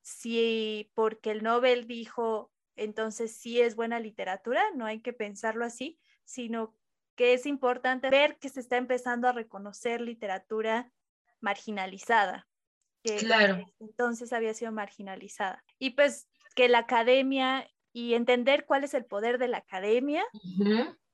si 0.00 0.90
porque 0.94 1.30
el 1.30 1.42
Nobel 1.42 1.86
dijo 1.86 2.50
entonces 2.76 3.36
sí 3.36 3.60
es 3.60 3.76
buena 3.76 4.00
literatura, 4.00 4.62
no 4.74 4.86
hay 4.86 5.00
que 5.00 5.12
pensarlo 5.12 5.64
así, 5.64 5.98
sino 6.24 6.74
que 7.16 7.34
es 7.34 7.46
importante 7.46 8.10
ver 8.10 8.38
que 8.38 8.48
se 8.48 8.60
está 8.60 8.76
empezando 8.76 9.28
a 9.28 9.32
reconocer 9.32 10.00
literatura 10.00 10.92
marginalizada, 11.40 12.48
que 13.02 13.16
claro. 13.16 13.66
entonces 13.78 14.32
había 14.32 14.54
sido 14.54 14.72
marginalizada. 14.72 15.64
Y 15.78 15.90
pues 15.90 16.28
que 16.54 16.68
la 16.68 16.78
academia 16.78 17.68
y 17.96 18.12
entender 18.12 18.66
cuál 18.66 18.84
es 18.84 18.92
el 18.92 19.06
poder 19.06 19.38
de 19.38 19.48
la 19.48 19.56
academia 19.56 20.22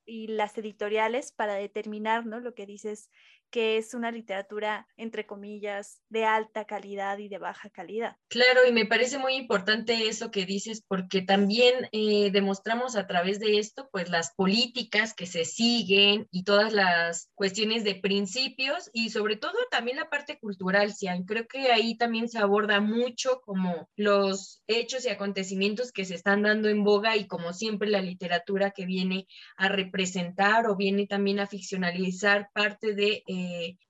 y 0.04 0.26
las 0.26 0.58
editoriales 0.58 1.30
para 1.30 1.54
determinar, 1.54 2.26
¿no? 2.26 2.40
Lo 2.40 2.54
que 2.54 2.66
dices, 2.66 3.08
que 3.52 3.76
es 3.76 3.92
una 3.92 4.10
literatura, 4.10 4.88
entre 4.96 5.26
comillas, 5.26 6.00
de 6.08 6.24
alta 6.24 6.64
calidad 6.64 7.18
y 7.18 7.28
de 7.28 7.36
baja 7.36 7.68
calidad. 7.68 8.16
Claro, 8.28 8.60
y 8.66 8.72
me 8.72 8.86
parece 8.86 9.18
muy 9.18 9.34
importante 9.34 10.08
eso 10.08 10.30
que 10.30 10.46
dices, 10.46 10.82
porque 10.88 11.20
también 11.20 11.86
eh, 11.92 12.30
demostramos 12.32 12.96
a 12.96 13.06
través 13.06 13.38
de 13.40 13.58
esto, 13.58 13.90
pues 13.92 14.08
las 14.08 14.32
políticas 14.34 15.12
que 15.12 15.26
se 15.26 15.44
siguen 15.44 16.26
y 16.30 16.44
todas 16.44 16.72
las 16.72 17.30
cuestiones 17.34 17.84
de 17.84 17.94
principios 17.94 18.88
y 18.94 19.10
sobre 19.10 19.36
todo 19.36 19.52
también 19.70 19.98
la 19.98 20.08
parte 20.08 20.38
cultural, 20.38 20.94
Cian. 20.94 21.24
Creo 21.24 21.46
que 21.46 21.72
ahí 21.72 21.98
también 21.98 22.30
se 22.30 22.38
aborda 22.38 22.80
mucho 22.80 23.42
como 23.44 23.90
los 23.96 24.62
hechos 24.66 25.04
y 25.04 25.10
acontecimientos 25.10 25.92
que 25.92 26.06
se 26.06 26.14
están 26.14 26.42
dando 26.42 26.70
en 26.70 26.84
boga 26.84 27.18
y 27.18 27.26
como 27.26 27.52
siempre 27.52 27.90
la 27.90 28.00
literatura 28.00 28.70
que 28.70 28.86
viene 28.86 29.26
a 29.58 29.68
representar 29.68 30.66
o 30.68 30.76
viene 30.76 31.06
también 31.06 31.38
a 31.38 31.46
ficcionalizar 31.46 32.48
parte 32.54 32.94
de... 32.94 33.22
Eh, 33.26 33.41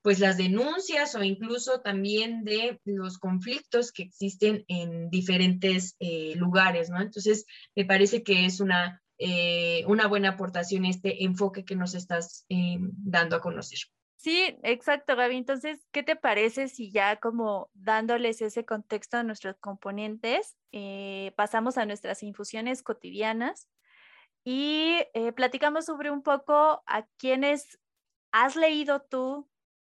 pues 0.03 0.19
las 0.19 0.37
denuncias 0.37 1.15
o 1.15 1.23
incluso 1.23 1.81
también 1.81 2.45
de 2.45 2.81
los 2.85 3.19
conflictos 3.19 3.93
que 3.93 4.03
existen 4.03 4.65
en 4.69 5.11
diferentes 5.11 5.97
eh, 6.01 6.35
lugares, 6.37 6.91
¿no? 6.91 7.01
Entonces, 7.01 7.47
me 7.75 7.85
parece 7.85 8.23
que 8.23 8.45
es 8.45 8.61
una, 8.61 9.01
eh, 9.19 9.85
una 9.87 10.09
buena 10.09 10.31
aportación 10.31 10.85
este 10.85 11.25
enfoque 11.25 11.65
que 11.65 11.77
nos 11.77 11.95
estás 11.95 12.45
eh, 12.49 12.79
dando 12.81 13.37
a 13.37 13.41
conocer. 13.41 13.79
Sí, 14.17 14.57
exacto, 14.63 15.17
Gaby. 15.17 15.37
Entonces, 15.37 15.81
¿qué 15.91 16.03
te 16.03 16.15
parece 16.15 16.69
si 16.69 16.93
ya 16.93 17.17
como 17.17 17.71
dándoles 17.75 18.41
ese 18.41 18.65
contexto 18.65 19.17
a 19.17 19.25
nuestros 19.25 19.57
componentes, 19.59 20.57
pasamos 21.35 21.77
a 21.77 21.87
nuestras 21.87 22.23
infusiones 22.23 22.85
cotidianas 22.85 23.69
y 24.45 25.01
platicamos 25.35 25.87
sobre 25.87 26.13
un 26.13 26.23
poco 26.23 26.85
a 26.87 27.05
quienes 27.19 27.81
has 28.33 28.57
leído 28.57 29.03
tú 29.03 29.49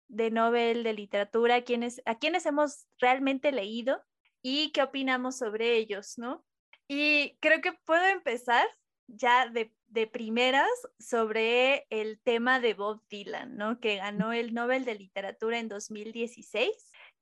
de 0.09 0.31
Nobel 0.31 0.83
de 0.85 0.95
literatura, 0.95 1.57
a 1.57 1.63
quienes, 1.63 2.01
a 2.07 2.19
quienes 2.19 2.47
hemos 2.47 2.87
realmente 2.99 3.53
leído 3.53 4.03
y 4.43 4.73
qué 4.73 4.83
opinamos 4.83 5.37
sobre 5.37 5.77
ellos, 5.77 6.17
¿no? 6.17 6.45
Y 6.89 7.37
creo 7.41 7.61
que 7.61 7.73
puedo 7.85 8.05
empezar 8.07 8.67
ya 9.07 9.49
de, 9.49 9.75
de 9.87 10.07
primeras 10.07 10.71
sobre 10.99 11.87
el 11.91 12.21
tema 12.21 12.61
de 12.61 12.75
Bob 12.75 13.03
Dylan, 13.11 13.57
¿no? 13.57 13.81
Que 13.81 13.97
ganó 13.97 14.33
el 14.33 14.55
Nobel 14.55 14.85
de 14.85 14.95
literatura 14.95 15.59
en 15.59 15.69
2016 15.69 16.71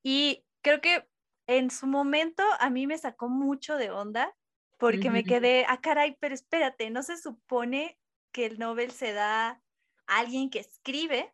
y 0.03 0.45
creo 0.61 0.79
que 0.79 1.05
en 1.47 1.71
su 1.71 1.87
momento 1.87 2.43
a 2.59 2.69
mí 2.69 2.87
me 2.87 2.97
sacó 2.97 3.29
mucho 3.29 3.77
de 3.77 3.89
onda 3.89 4.33
porque 4.77 5.09
me 5.09 5.23
quedé, 5.23 5.65
ah, 5.67 5.81
caray, 5.81 6.15
pero 6.19 6.35
espérate, 6.35 6.91
no 6.91 7.01
se 7.01 7.17
supone 7.17 7.97
que 8.31 8.45
el 8.45 8.59
Nobel 8.59 8.91
se 8.91 9.11
da 9.11 9.61
a 10.07 10.19
alguien 10.19 10.49
que 10.49 10.59
escribe 10.59 11.33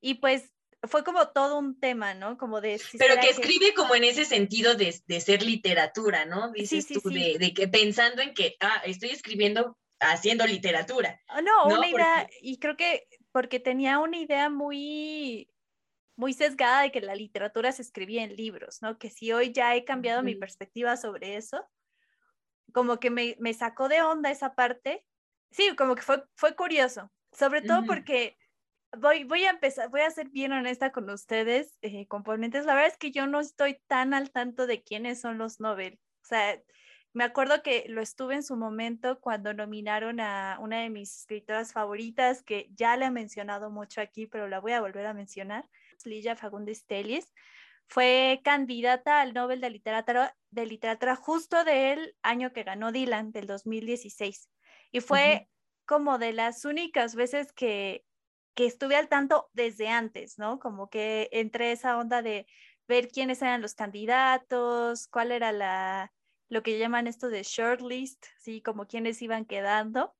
y 0.00 0.14
pues 0.14 0.52
fue 0.84 1.04
como 1.04 1.28
todo 1.28 1.58
un 1.58 1.78
tema, 1.78 2.14
¿no? 2.14 2.36
Como 2.36 2.60
de... 2.60 2.80
Pero 2.98 3.20
que 3.20 3.30
escribe 3.30 3.72
como 3.74 3.94
en 3.94 4.04
ese 4.04 4.24
sentido 4.24 4.74
de, 4.74 5.00
de 5.06 5.20
ser 5.20 5.42
literatura, 5.42 6.24
¿no? 6.24 6.50
Dices 6.50 6.88
tú, 6.88 7.08
De, 7.08 7.38
de, 7.38 7.54
que 7.54 7.68
pensando 7.68 8.20
en 8.20 8.34
que, 8.34 8.56
ah, 8.60 8.82
estoy 8.84 9.10
escribiendo 9.10 9.78
haciendo 10.00 10.46
literatura. 10.46 11.20
Ah, 11.28 11.40
no, 11.40 11.66
una 11.66 11.88
idea, 11.88 12.28
y 12.40 12.58
creo 12.58 12.76
que 12.76 13.06
porque 13.30 13.60
tenía 13.60 13.98
una 13.98 14.18
idea 14.18 14.50
muy, 14.50 15.48
muy 16.16 16.34
sesgada 16.34 16.82
de 16.82 16.92
que 16.92 17.00
la 17.00 17.14
literatura 17.14 17.72
se 17.72 17.82
escribía 17.82 18.24
en 18.24 18.36
libros, 18.36 18.82
¿no? 18.82 18.98
Que 18.98 19.10
si 19.10 19.32
hoy 19.32 19.52
ya 19.52 19.74
he 19.74 19.84
cambiado 19.84 20.22
mi 20.22 20.34
perspectiva 20.34 20.96
sobre 20.96 21.36
eso, 21.36 21.64
como 22.72 22.98
que 23.00 23.10
me, 23.10 23.36
me, 23.38 23.54
sacó 23.54 23.88
de 23.88 24.02
onda 24.02 24.30
esa 24.30 24.54
parte. 24.54 25.06
Sí, 25.50 25.74
como 25.76 25.94
que 25.94 26.02
fue, 26.02 26.24
fue 26.34 26.56
curioso, 26.56 27.10
sobre 27.32 27.62
todo 27.62 27.84
porque 27.84 28.36
voy, 28.98 29.24
voy 29.24 29.44
a 29.44 29.50
empezar, 29.50 29.88
voy 29.88 30.02
a 30.02 30.10
ser 30.10 30.28
bien 30.28 30.52
honesta 30.52 30.92
con 30.92 31.08
ustedes, 31.10 31.78
eh, 31.82 32.06
componentes. 32.06 32.66
La 32.66 32.74
verdad 32.74 32.90
es 32.90 32.98
que 32.98 33.10
yo 33.10 33.26
no 33.26 33.40
estoy 33.40 33.78
tan 33.86 34.14
al 34.14 34.30
tanto 34.30 34.66
de 34.66 34.82
quiénes 34.82 35.20
son 35.20 35.38
los 35.38 35.60
Nobel. 35.60 35.98
O 36.22 36.26
sea, 36.26 36.60
me 37.14 37.24
acuerdo 37.24 37.62
que 37.62 37.84
lo 37.88 38.00
estuve 38.00 38.34
en 38.34 38.42
su 38.42 38.56
momento 38.56 39.20
cuando 39.20 39.52
nominaron 39.52 40.20
a 40.20 40.58
una 40.60 40.80
de 40.80 40.90
mis 40.90 41.18
escritoras 41.18 41.72
favoritas, 41.72 42.42
que 42.42 42.70
ya 42.74 42.96
le 42.96 43.06
he 43.06 43.10
mencionado 43.10 43.70
mucho 43.70 44.00
aquí, 44.00 44.26
pero 44.26 44.48
la 44.48 44.60
voy 44.60 44.72
a 44.72 44.80
volver 44.80 45.06
a 45.06 45.14
mencionar, 45.14 45.68
Ligia 46.04 46.36
Fagundes 46.36 46.86
Telles. 46.86 47.32
Fue 47.86 48.40
candidata 48.42 49.20
al 49.20 49.34
Nobel 49.34 49.60
de 49.60 49.68
Literatura, 49.68 50.34
de 50.50 50.66
literatura 50.66 51.14
justo 51.14 51.64
del 51.64 52.16
año 52.22 52.52
que 52.52 52.62
ganó 52.62 52.92
Dylan, 52.92 53.32
del 53.32 53.46
2016. 53.46 54.48
Y 54.92 55.00
fue 55.00 55.48
como 55.86 56.18
de 56.18 56.32
las 56.32 56.64
únicas 56.64 57.14
veces 57.14 57.52
que 57.52 58.04
que 58.54 58.66
estuve 58.66 58.96
al 58.96 59.08
tanto 59.08 59.48
desde 59.52 59.88
antes, 59.88 60.38
¿no? 60.38 60.58
Como 60.58 60.90
que 60.90 61.28
entre 61.32 61.72
esa 61.72 61.96
onda 61.96 62.22
de 62.22 62.46
ver 62.86 63.08
quiénes 63.08 63.40
eran 63.42 63.62
los 63.62 63.74
candidatos, 63.74 65.08
cuál 65.08 65.32
era 65.32 65.52
la, 65.52 66.12
lo 66.48 66.62
que 66.62 66.78
llaman 66.78 67.06
esto 67.06 67.28
de 67.28 67.42
shortlist, 67.42 68.26
¿sí? 68.38 68.60
Como 68.60 68.86
quiénes 68.86 69.22
iban 69.22 69.46
quedando. 69.46 70.14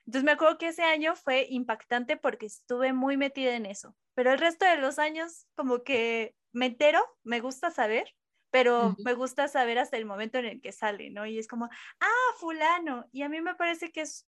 Entonces 0.00 0.24
me 0.24 0.32
acuerdo 0.32 0.58
que 0.58 0.68
ese 0.68 0.82
año 0.82 1.16
fue 1.16 1.46
impactante 1.50 2.16
porque 2.16 2.46
estuve 2.46 2.92
muy 2.92 3.16
metida 3.16 3.54
en 3.56 3.66
eso, 3.66 3.94
pero 4.14 4.32
el 4.32 4.38
resto 4.38 4.64
de 4.64 4.78
los 4.78 4.98
años 4.98 5.46
como 5.54 5.82
que 5.82 6.34
me 6.52 6.66
entero, 6.66 7.00
me 7.24 7.40
gusta 7.40 7.70
saber, 7.70 8.14
pero 8.50 8.96
me 9.04 9.12
gusta 9.12 9.48
saber 9.48 9.78
hasta 9.78 9.98
el 9.98 10.06
momento 10.06 10.38
en 10.38 10.46
el 10.46 10.60
que 10.62 10.72
sale, 10.72 11.10
¿no? 11.10 11.26
Y 11.26 11.38
es 11.38 11.46
como, 11.46 11.66
ah, 12.00 12.34
fulano, 12.38 13.06
y 13.12 13.20
a 13.20 13.28
mí 13.28 13.42
me 13.42 13.54
parece 13.54 13.92
que 13.92 14.00
es, 14.00 14.26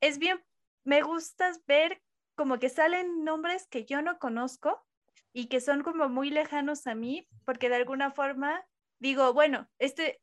es 0.00 0.18
bien, 0.18 0.42
me 0.84 1.02
gusta 1.02 1.52
ver 1.66 2.02
como 2.34 2.58
que 2.58 2.68
salen 2.68 3.24
nombres 3.24 3.66
que 3.66 3.84
yo 3.84 4.00
no 4.02 4.18
conozco 4.18 4.84
y 5.32 5.46
que 5.46 5.60
son 5.60 5.82
como 5.82 6.08
muy 6.08 6.30
lejanos 6.30 6.86
a 6.86 6.94
mí, 6.94 7.28
porque 7.44 7.68
de 7.68 7.76
alguna 7.76 8.12
forma 8.12 8.64
digo, 9.00 9.32
bueno, 9.32 9.68
este, 9.78 10.20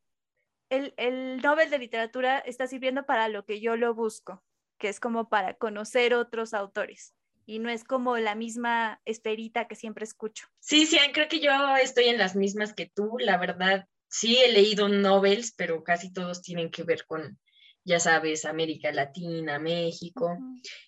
el, 0.70 0.94
el 0.96 1.38
Nobel 1.42 1.70
de 1.70 1.78
Literatura 1.78 2.38
está 2.38 2.66
sirviendo 2.66 3.06
para 3.06 3.28
lo 3.28 3.44
que 3.44 3.60
yo 3.60 3.76
lo 3.76 3.94
busco, 3.94 4.42
que 4.78 4.88
es 4.88 5.00
como 5.00 5.28
para 5.28 5.54
conocer 5.54 6.14
otros 6.14 6.54
autores 6.54 7.14
y 7.46 7.60
no 7.60 7.70
es 7.70 7.84
como 7.84 8.18
la 8.18 8.34
misma 8.34 9.00
esperita 9.04 9.68
que 9.68 9.76
siempre 9.76 10.04
escucho. 10.04 10.48
Sí, 10.58 10.84
sí, 10.84 10.98
creo 11.14 11.28
que 11.28 11.40
yo 11.40 11.52
estoy 11.76 12.06
en 12.06 12.18
las 12.18 12.34
mismas 12.34 12.74
que 12.74 12.90
tú, 12.92 13.16
la 13.20 13.38
verdad. 13.38 13.86
Sí, 14.08 14.36
he 14.38 14.52
leído 14.52 14.88
novels, 14.88 15.54
pero 15.56 15.82
casi 15.84 16.12
todos 16.12 16.42
tienen 16.42 16.70
que 16.70 16.82
ver 16.82 17.06
con, 17.06 17.38
ya 17.86 18.00
sabes, 18.00 18.44
América 18.44 18.90
Latina, 18.92 19.60
México. 19.60 20.36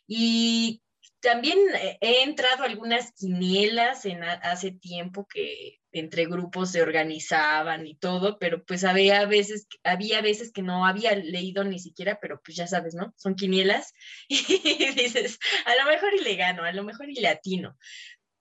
Y 0.07 0.83
también 1.21 1.59
he 2.01 2.23
entrado 2.25 2.65
a 2.65 2.67
algunas 2.67 3.13
quinielas 3.13 4.05
en 4.05 4.25
hace 4.25 4.73
tiempo 4.73 5.27
que 5.27 5.79
entre 5.93 6.27
grupos 6.27 6.73
se 6.73 6.83
organizaban 6.83 7.87
y 7.87 7.97
todo, 7.97 8.39
pero 8.39 8.65
pues 8.65 8.83
había 8.83 9.25
veces, 9.27 9.69
había 9.85 10.21
veces 10.23 10.53
que 10.53 10.63
no 10.63 10.87
había 10.87 11.15
leído 11.15 11.63
ni 11.63 11.79
siquiera, 11.79 12.19
pero 12.21 12.41
pues 12.45 12.57
ya 12.57 12.67
sabes, 12.67 12.95
¿no? 12.95 13.15
Son 13.17 13.37
quinielas 13.37 13.95
y 14.29 14.93
dices, 14.95 15.39
a 15.67 15.77
lo 15.77 15.91
mejor 15.91 16.15
y 16.15 16.25
le 16.25 16.35
gano, 16.35 16.65
a 16.65 16.73
lo 16.73 16.83
mejor 16.83 17.09
y 17.09 17.15
le 17.15 17.29
atino. 17.29 17.79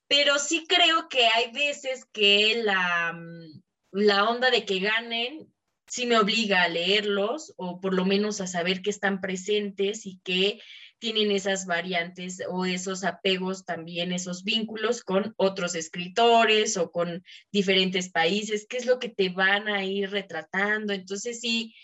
Pero 0.08 0.40
sí 0.40 0.66
creo 0.68 1.08
que 1.10 1.28
hay 1.28 1.52
veces 1.52 2.06
que 2.12 2.62
la, 2.64 3.14
mm, 3.14 3.62
la 3.92 4.24
onda 4.30 4.50
de 4.50 4.66
que 4.66 4.80
ganen 4.80 5.54
sí 5.88 6.06
me 6.06 6.18
obliga 6.18 6.64
a 6.64 6.68
leerlos 6.68 7.54
o 7.58 7.80
por 7.80 7.94
lo 7.94 8.06
menos 8.06 8.42
a 8.42 8.48
saber 8.48 8.82
que 8.82 8.90
están 8.90 9.22
presentes 9.22 10.06
y 10.06 10.20
que 10.24 10.60
tienen 11.00 11.32
esas 11.32 11.66
variantes 11.66 12.42
o 12.50 12.66
esos 12.66 13.04
apegos 13.04 13.66
también, 13.66 14.12
esos 14.12 14.44
vínculos 14.44 15.04
con 15.04 15.34
otros 15.38 15.76
escritores 15.76 16.76
o 16.78 16.92
con 16.92 17.24
diferentes 17.52 18.10
países, 18.10 18.66
qué 18.68 18.78
es 18.78 18.86
lo 18.86 19.00
que 19.00 19.10
te 19.10 19.30
van 19.30 19.68
a 19.68 19.86
ir 19.86 20.10
retratando. 20.10 20.94
Entonces 20.94 21.40
sí, 21.40 21.76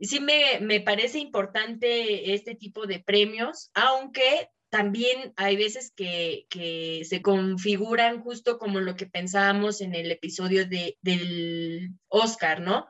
sí 0.00 0.20
me, 0.20 0.60
me 0.60 0.80
parece 0.80 1.18
importante 1.18 2.32
este 2.34 2.54
tipo 2.54 2.86
de 2.86 3.00
premios, 3.00 3.70
aunque 3.74 4.48
también 4.70 5.32
hay 5.36 5.56
veces 5.56 5.92
que, 5.94 6.46
que, 6.50 7.02
se 7.04 7.22
configuran 7.22 8.22
justo 8.22 8.58
como 8.58 8.80
lo 8.80 8.96
que 8.96 9.06
pensábamos 9.06 9.80
en 9.80 9.94
el 9.94 10.10
episodio 10.10 10.66
de, 10.66 10.98
del 11.00 11.92
Oscar, 12.08 12.60
¿no? 12.60 12.88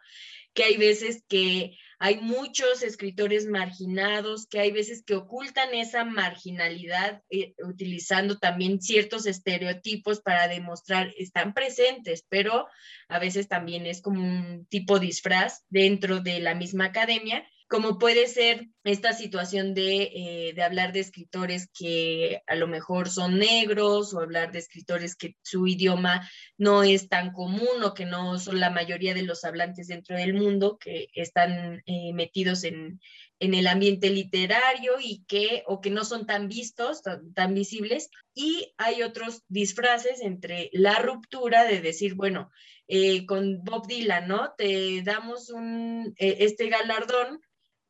Que 0.55 0.65
hay 0.65 0.77
veces 0.77 1.23
que 1.29 1.77
hay 1.99 2.21
muchos 2.21 2.83
escritores 2.83 3.47
marginados, 3.47 4.47
que 4.47 4.61
hay 4.61 4.73
veces 4.73 5.03
que 5.05 5.15
ocultan 5.15 5.75
esa 5.75 6.05
marginalidad 6.05 7.23
eh, 7.31 7.55
utilizando 7.65 8.39
también 8.39 8.81
ciertos 8.81 9.27
estereotipos 9.27 10.21
para 10.21 10.49
demostrar, 10.49 11.13
están 11.17 11.55
presentes, 11.55 12.25
pero 12.29 12.67
a 13.09 13.19
veces 13.19 13.49
también 13.49 13.87
es 13.87 14.03
como 14.03 14.21
un 14.21 14.67
tipo 14.67 14.99
disfraz 14.99 15.65
dentro 15.69 16.21
de 16.21 16.41
la 16.41 16.55
misma 16.55 16.87
academia 16.87 17.47
como 17.67 17.99
puede 17.99 18.27
ser 18.27 18.69
esta 18.85 19.15
situación 19.15 19.73
de, 19.73 20.03
eh, 20.15 20.53
de, 20.55 20.63
hablar 20.63 20.93
de 20.93 21.01
escritores 21.01 21.71
que 21.73 22.43
a 22.47 22.55
lo 22.57 22.67
mejor 22.67 23.09
son 23.09 23.39
negros 23.39 24.13
o 24.13 24.21
hablar 24.21 24.53
de 24.53 24.59
escritores 24.59 25.17
que 25.17 25.37
su 25.43 25.67
idioma 25.67 26.29
no 26.59 26.83
es 26.83 27.09
tan 27.09 27.33
común 27.33 27.83
o 27.83 27.95
que 27.95 28.05
no 28.05 28.39
son 28.39 28.61
la 28.61 28.69
mayoría 28.69 29.15
de 29.15 29.23
los 29.23 29.45
hablantes 29.45 29.89
dentro 29.89 30.17
del 30.17 30.35
mundo 30.35 30.79
que 30.79 31.09
están 31.15 31.83
eh, 31.87 32.13
metidos 32.13 32.65
en, 32.65 33.01
en, 33.41 33.55
el 33.55 33.67
ambiente 33.67 34.11
literario 34.11 34.97
y 35.01 35.25
que 35.27 35.65
o 35.67 35.81
que 35.81 35.91
no 35.91 36.05
son 36.05 36.27
tan 36.27 36.49
vistos, 36.49 37.01
tan, 37.03 37.55
visibles. 37.55 38.11
Y 38.35 38.75
hay 38.77 39.03
otros 39.03 39.43
disfraces 39.49 40.21
entre 40.21 40.69
la 40.73 40.97
ruptura 40.97 41.65
de 41.65 41.81
decir, 41.81 42.15
bueno, 42.15 42.51
eh, 42.89 43.25
con 43.25 43.65
Bob 43.65 43.87
Dylan, 43.87 44.29
¿no? 44.29 44.53
Te 44.59 45.03
damos 45.03 45.49
un, 45.49 46.15
este 46.19 46.69
galardón 46.69 47.41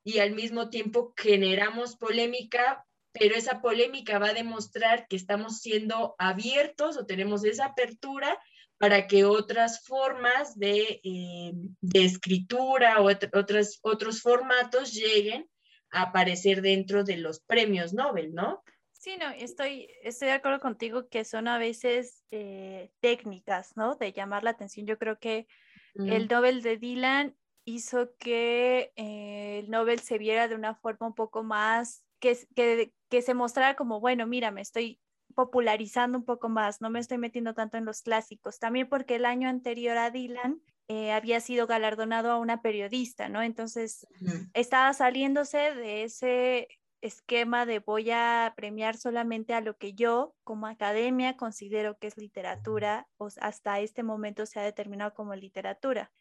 y 0.05 0.19
al 0.19 0.33
mismo 0.33 0.69
tiempo 0.69 1.15
generamos 1.17 1.97
polémica, 1.97 2.87
pero 3.13 3.35
esa 3.35 3.63
polémica 3.63 4.19
va 4.19 4.29
a 4.29 4.35
demostrar 4.35 5.09
que 5.09 5.17
estamos 5.17 5.61
siendo 5.61 6.15
abiertos 6.19 6.97
o 6.97 7.07
tenemos 7.07 7.45
esa 7.45 7.67
apertura 7.67 8.39
para 8.77 9.07
que 9.07 9.25
otras 9.25 9.85
formas 9.85 10.59
de, 10.59 11.01
eh, 11.03 11.53
de 11.81 12.05
escritura 12.05 13.01
o 13.01 13.09
otros, 13.33 13.79
otros 13.83 14.21
formatos 14.21 14.93
lleguen 14.93 15.49
a 15.91 16.03
aparecer 16.03 16.61
dentro 16.61 17.05
de 17.05 17.17
los 17.17 17.41
premios 17.41 17.95
Nobel, 17.95 18.35
¿no? 18.35 18.63
Sí, 18.93 19.17
no, 19.19 19.31
estoy, 19.31 19.89
estoy 20.03 20.29
de 20.29 20.35
acuerdo 20.35 20.61
contigo 20.61 21.09
que 21.09 21.25
son 21.25 21.47
a 21.47 21.59
veces 21.59 22.25
eh, 22.31 22.91
técnicas, 23.01 23.77
¿no? 23.77 23.97
De 23.97 24.13
llamar 24.13 24.45
la 24.45 24.51
atención. 24.51 24.87
Yo 24.87 24.99
creo 24.99 25.19
que 25.19 25.47
el 25.95 26.27
Nobel 26.27 26.63
de 26.63 26.77
Dylan 26.77 27.37
hizo 27.65 28.15
que 28.19 28.93
eh, 28.97 29.61
el 29.61 29.71
Nobel 29.71 30.01
se 30.01 30.19
viera 30.19 30.49
de 30.49 30.55
una 30.55 30.75
forma 30.75 31.07
un 31.07 31.15
poco 31.15 31.43
más, 31.43 32.05
que, 32.21 32.39
que, 32.55 32.93
que 33.09 33.23
se 33.23 33.35
mostrara 33.35 33.77
como, 33.77 34.01
bueno, 34.01 34.27
mira, 34.27 34.51
me 34.51 34.61
estoy 34.61 35.01
popularizando 35.35 36.19
un 36.19 36.25
poco 36.25 36.49
más, 36.49 36.81
no 36.81 36.91
me 36.91 37.01
estoy 37.01 37.19
metiendo 37.19 37.55
tanto 37.55 37.77
en 37.77 37.85
los 37.85 38.03
clásicos, 38.03 38.59
también 38.59 38.89
porque 38.89 39.17
el 39.17 39.25
año 39.25 39.49
anterior 39.49 39.97
a 39.97 40.11
Dylan 40.11 40.63
eh, 40.89 41.13
había 41.13 41.41
sido 41.41 41.67
galardonado 41.67 42.31
a 42.31 42.39
una 42.39 42.63
periodista, 42.63 43.29
¿no? 43.29 43.43
Entonces 43.43 44.07
estaba 44.53 44.93
saliéndose 44.93 45.75
de 45.75 46.05
ese 46.05 46.69
esquema 47.01 47.67
de 47.67 47.81
voy 47.81 48.11
a 48.11 48.55
premiar 48.57 48.97
solamente 48.97 49.53
a 49.53 49.61
lo 49.61 49.77
que 49.77 49.93
yo 49.93 50.35
como 50.43 50.67
academia 50.67 51.37
considero 51.37 51.99
que 51.99 52.07
es 52.07 52.17
literatura 52.17 53.09
o 53.19 53.29
hasta 53.41 53.81
este 53.81 54.03
momento 54.03 54.47
se 54.47 54.61
ha 54.61 54.63
determinado 54.63 55.15
como 55.15 55.35
literatura. 55.35 56.13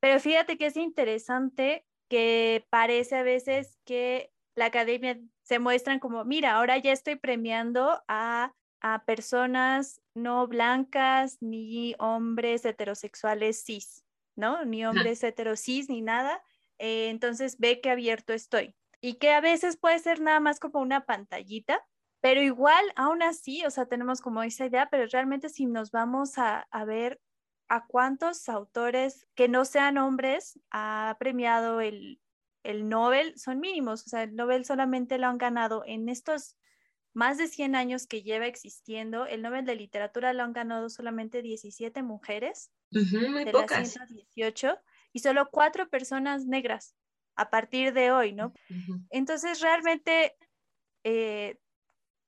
Pero 0.00 0.18
fíjate 0.18 0.56
que 0.56 0.66
es 0.66 0.76
interesante 0.76 1.86
que 2.08 2.66
parece 2.70 3.16
a 3.16 3.22
veces 3.22 3.78
que 3.84 4.32
la 4.56 4.66
academia 4.66 5.18
se 5.42 5.58
muestran 5.58 6.00
como, 6.00 6.24
mira, 6.24 6.56
ahora 6.56 6.78
ya 6.78 6.92
estoy 6.92 7.16
premiando 7.16 8.02
a, 8.08 8.52
a 8.80 9.04
personas 9.04 10.02
no 10.14 10.46
blancas 10.46 11.38
ni 11.40 11.94
hombres 11.98 12.64
heterosexuales 12.64 13.64
cis, 13.64 14.04
¿no? 14.36 14.64
Ni 14.64 14.84
hombres 14.84 15.22
heterosis 15.22 15.88
ni 15.88 16.02
nada. 16.02 16.42
Eh, 16.78 17.10
entonces 17.10 17.58
ve 17.58 17.80
qué 17.80 17.90
abierto 17.90 18.32
estoy. 18.32 18.74
Y 19.00 19.14
que 19.14 19.32
a 19.32 19.40
veces 19.40 19.76
puede 19.76 19.98
ser 19.98 20.20
nada 20.20 20.40
más 20.40 20.60
como 20.60 20.80
una 20.80 21.04
pantallita, 21.06 21.86
pero 22.20 22.42
igual, 22.42 22.84
aún 22.96 23.22
así, 23.22 23.64
o 23.64 23.70
sea, 23.70 23.86
tenemos 23.86 24.20
como 24.20 24.42
esa 24.42 24.66
idea, 24.66 24.88
pero 24.90 25.06
realmente 25.06 25.48
si 25.48 25.66
nos 25.66 25.90
vamos 25.90 26.38
a, 26.38 26.66
a 26.70 26.84
ver 26.84 27.20
a 27.70 27.86
cuántos 27.86 28.48
autores 28.48 29.28
que 29.36 29.48
no 29.48 29.64
sean 29.64 29.96
hombres 29.96 30.58
ha 30.72 31.16
premiado 31.20 31.80
el, 31.80 32.20
el 32.64 32.88
Nobel, 32.88 33.38
son 33.38 33.60
mínimos, 33.60 34.04
o 34.04 34.08
sea, 34.08 34.24
el 34.24 34.34
Nobel 34.34 34.64
solamente 34.64 35.18
lo 35.18 35.28
han 35.28 35.38
ganado 35.38 35.84
en 35.86 36.08
estos 36.08 36.56
más 37.14 37.38
de 37.38 37.46
100 37.46 37.76
años 37.76 38.08
que 38.08 38.24
lleva 38.24 38.46
existiendo, 38.46 39.24
el 39.24 39.42
Nobel 39.42 39.64
de 39.64 39.76
Literatura 39.76 40.32
lo 40.32 40.42
han 40.42 40.52
ganado 40.52 40.90
solamente 40.90 41.42
17 41.42 42.02
mujeres 42.02 42.72
de 42.90 43.52
las 43.52 43.92
118 43.92 44.76
y 45.12 45.20
solo 45.20 45.48
cuatro 45.50 45.88
personas 45.88 46.46
negras 46.46 46.96
a 47.36 47.50
partir 47.50 47.92
de 47.92 48.10
hoy, 48.10 48.32
¿no? 48.32 48.52
Entonces, 49.10 49.60
realmente 49.60 50.36
eh, 51.04 51.60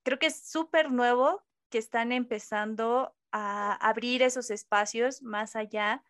creo 0.05 0.20
que 0.20 0.26
es 0.26 0.48
súper 0.48 0.92
nuevo 0.92 1.42
que 1.68 1.78
están 1.78 2.12
empezando 2.12 3.16
a 3.33 3.75
abrir 3.75 4.23
esos 4.23 4.51
espacios 4.51 5.23
más 5.23 5.57
allá 5.57 6.05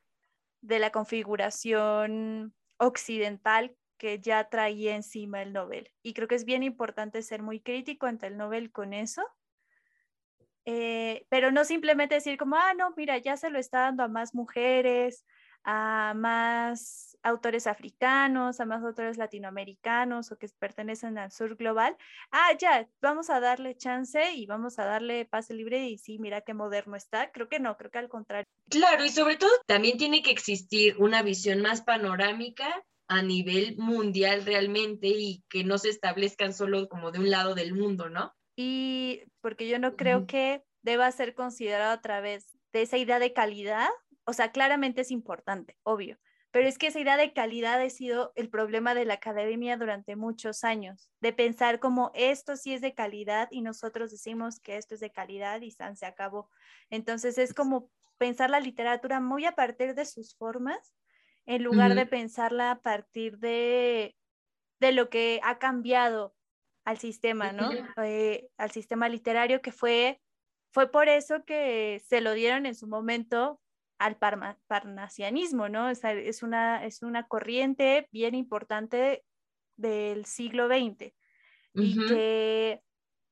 de 0.60 0.78
la 0.78 0.90
configuración 0.90 2.54
occidental 2.78 3.76
que 3.96 4.20
ya 4.20 4.48
traía 4.48 4.96
encima 4.96 5.42
el 5.42 5.52
Nobel. 5.52 5.92
Y 6.02 6.14
creo 6.14 6.26
que 6.28 6.34
es 6.34 6.44
bien 6.44 6.62
importante 6.62 7.22
ser 7.22 7.42
muy 7.42 7.60
crítico 7.60 8.06
ante 8.06 8.26
el 8.26 8.36
Nobel 8.36 8.72
con 8.72 8.92
eso, 8.92 9.22
eh, 10.64 11.26
pero 11.28 11.50
no 11.52 11.64
simplemente 11.64 12.16
decir 12.16 12.36
como, 12.36 12.56
ah, 12.56 12.74
no, 12.74 12.92
mira, 12.96 13.18
ya 13.18 13.36
se 13.36 13.50
lo 13.50 13.58
está 13.58 13.82
dando 13.82 14.02
a 14.04 14.08
más 14.08 14.34
mujeres, 14.34 15.24
a 15.64 16.14
más 16.16 17.16
autores 17.22 17.66
africanos, 17.66 18.60
a 18.60 18.66
más 18.66 18.82
autores 18.82 19.16
latinoamericanos 19.16 20.32
o 20.32 20.38
que 20.38 20.48
pertenecen 20.58 21.18
al 21.18 21.30
sur 21.30 21.56
global, 21.56 21.96
ah, 22.30 22.50
ya, 22.58 22.88
vamos 23.00 23.30
a 23.30 23.40
darle 23.40 23.76
chance 23.76 24.32
y 24.34 24.46
vamos 24.46 24.78
a 24.78 24.84
darle 24.84 25.24
pase 25.24 25.54
libre 25.54 25.88
y 25.88 25.98
sí, 25.98 26.18
mira 26.18 26.40
qué 26.40 26.54
moderno 26.54 26.96
está. 26.96 27.30
Creo 27.30 27.48
que 27.48 27.60
no, 27.60 27.76
creo 27.76 27.90
que 27.90 27.98
al 27.98 28.08
contrario. 28.08 28.46
Claro, 28.68 29.04
y 29.04 29.10
sobre 29.10 29.36
todo 29.36 29.50
también 29.66 29.98
tiene 29.98 30.22
que 30.22 30.30
existir 30.30 30.96
una 30.98 31.22
visión 31.22 31.60
más 31.60 31.82
panorámica 31.82 32.84
a 33.08 33.22
nivel 33.22 33.76
mundial 33.76 34.44
realmente 34.44 35.08
y 35.08 35.44
que 35.48 35.64
no 35.64 35.78
se 35.78 35.90
establezcan 35.90 36.54
solo 36.54 36.88
como 36.88 37.10
de 37.10 37.18
un 37.18 37.30
lado 37.30 37.54
del 37.54 37.74
mundo, 37.74 38.08
¿no? 38.08 38.32
Y 38.56 39.22
porque 39.40 39.68
yo 39.68 39.78
no 39.78 39.96
creo 39.96 40.26
que 40.26 40.62
deba 40.82 41.10
ser 41.12 41.34
considerado 41.34 41.92
a 41.92 42.00
través 42.00 42.58
de 42.72 42.82
esa 42.82 42.96
idea 42.96 43.18
de 43.18 43.32
calidad, 43.32 43.88
o 44.24 44.32
sea, 44.32 44.52
claramente 44.52 45.02
es 45.02 45.10
importante, 45.10 45.76
obvio, 45.82 46.18
pero 46.52 46.68
es 46.68 46.76
que 46.76 46.88
esa 46.88 47.00
idea 47.00 47.16
de 47.16 47.32
calidad 47.32 47.80
ha 47.80 47.88
sido 47.88 48.32
el 48.36 48.50
problema 48.50 48.94
de 48.94 49.06
la 49.06 49.14
academia 49.14 49.78
durante 49.78 50.16
muchos 50.16 50.64
años, 50.64 51.10
de 51.20 51.32
pensar 51.32 51.80
como 51.80 52.12
esto 52.14 52.56
sí 52.56 52.74
es 52.74 52.82
de 52.82 52.94
calidad 52.94 53.48
y 53.50 53.62
nosotros 53.62 54.10
decimos 54.10 54.60
que 54.60 54.76
esto 54.76 54.94
es 54.94 55.00
de 55.00 55.10
calidad 55.10 55.62
y 55.62 55.70
se 55.70 56.06
acabó. 56.06 56.50
Entonces 56.90 57.38
es 57.38 57.54
como 57.54 57.90
pensar 58.18 58.50
la 58.50 58.60
literatura 58.60 59.18
muy 59.18 59.46
a 59.46 59.52
partir 59.52 59.94
de 59.94 60.04
sus 60.04 60.36
formas, 60.36 60.94
en 61.46 61.64
lugar 61.64 61.94
de 61.94 62.06
pensarla 62.06 62.70
a 62.70 62.80
partir 62.82 63.38
de, 63.38 64.14
de 64.78 64.92
lo 64.92 65.08
que 65.08 65.40
ha 65.42 65.58
cambiado 65.58 66.36
al 66.84 66.98
sistema, 66.98 67.52
¿no? 67.52 67.70
Eh, 68.04 68.50
al 68.58 68.70
sistema 68.70 69.08
literario 69.08 69.62
que 69.62 69.72
fue, 69.72 70.20
fue 70.70 70.90
por 70.90 71.08
eso 71.08 71.44
que 71.46 72.02
se 72.06 72.20
lo 72.20 72.34
dieron 72.34 72.66
en 72.66 72.74
su 72.74 72.86
momento 72.86 73.61
al 74.02 74.16
parnasianismo, 74.66 75.68
¿no? 75.68 75.88
es, 75.88 76.42
una, 76.42 76.84
es 76.84 77.02
una 77.02 77.28
corriente 77.28 78.08
bien 78.10 78.34
importante 78.34 79.24
del 79.76 80.24
siglo 80.24 80.66
XX 80.66 81.14
y, 81.74 82.06
que, 82.06 82.82